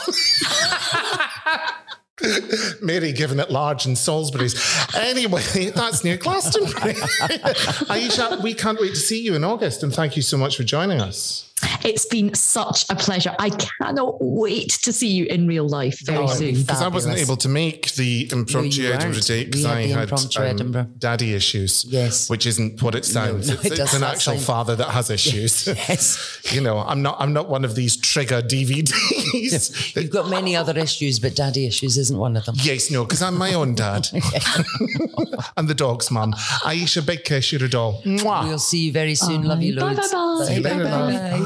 Mary 2.82 3.14
giving 3.14 3.40
it 3.40 3.50
large 3.50 3.86
in 3.86 3.96
Salisbury's. 3.96 4.56
Anyway, 4.96 5.42
that's 5.74 6.04
near 6.04 6.18
Glastonbury. 6.18 6.96
Ayesha, 7.90 8.40
we 8.44 8.54
can't 8.54 8.80
wait 8.80 8.90
to 8.90 8.96
see 8.98 9.22
you 9.22 9.36
in 9.36 9.44
August, 9.44 9.84
and 9.84 9.94
thank 9.94 10.16
you 10.18 10.22
so 10.22 10.38
much 10.38 10.58
for 10.58 10.64
joining 10.64 11.00
us. 11.00 11.49
It's 11.84 12.06
been 12.06 12.34
such 12.36 12.86
a 12.90 12.96
pleasure. 12.96 13.36
I 13.40 13.50
cannot 13.50 14.18
wait 14.20 14.70
to 14.84 14.94
see 14.94 15.08
you 15.10 15.26
in 15.26 15.48
real 15.48 15.68
life 15.68 16.00
very 16.06 16.18
Oh, 16.20 16.28
soon. 16.28 16.56
Because 16.56 16.82
I 16.82 16.88
wasn't 16.88 17.18
able 17.18 17.38
to 17.38 17.50
make 17.50 17.94
the 17.94 18.30
impromptu 18.32 18.82
No, 18.84 18.88
you 18.90 18.94
Edinburgh 18.94 19.22
date 19.22 19.52
because 19.52 19.66
I 19.66 19.82
had 19.88 20.62
um, 20.62 20.94
daddy 20.98 21.34
issues. 21.34 21.86
Yes. 21.88 22.30
Which 22.30 22.46
isn't 22.46 22.82
what 22.82 22.96
it 22.96 23.06
sounds. 23.06 23.48
no, 23.50 23.56
it's 23.56 23.66
it 23.66 23.80
it's 23.80 23.94
an 23.94 24.04
actual 24.04 24.34
sound- 24.34 24.42
father 24.46 24.76
that 24.76 24.90
has 24.90 25.10
issues. 25.10 25.68
Yes. 25.90 26.40
you 26.52 26.62
know, 26.62 26.78
I'm 26.80 27.02
not 27.02 27.16
I'm 27.20 27.34
not 27.34 27.50
one 27.50 27.64
of 27.66 27.76
these 27.76 27.96
trigger 27.98 28.42
DVDs. 28.42 29.96
You've 29.96 30.12
got 30.12 30.30
many 30.30 30.56
other 30.56 30.78
issues, 30.78 31.20
but 31.20 31.36
daddy 31.36 31.66
issues 31.66 31.98
isn't 31.98 32.18
one 32.18 32.36
of 32.38 32.46
them. 32.46 32.56
yes, 32.60 32.92
no, 32.92 33.04
because 33.06 33.22
I'm 33.22 33.38
my 33.38 33.54
own 33.54 33.76
dad. 33.76 34.08
and 35.58 35.68
the 35.68 35.74
dog's 35.76 36.12
mum. 36.12 36.36
Ayesha, 36.66 37.02
big 37.02 37.24
kiss, 37.24 37.52
you're 37.52 37.64
a 37.64 37.70
doll. 37.70 38.02
Mwah. 38.04 38.44
We'll 38.46 38.60
see 38.60 38.86
you 38.86 38.92
very 38.92 39.16
soon. 39.16 39.44
Love 39.44 39.62
you 39.62 39.76
Bye, 39.76 39.94
loads. 39.94 40.12
bye, 40.12 40.18
bye. 40.40 40.46
See 40.46 40.56
you 40.56 40.62
later, 40.62 40.84
love. 40.86 41.14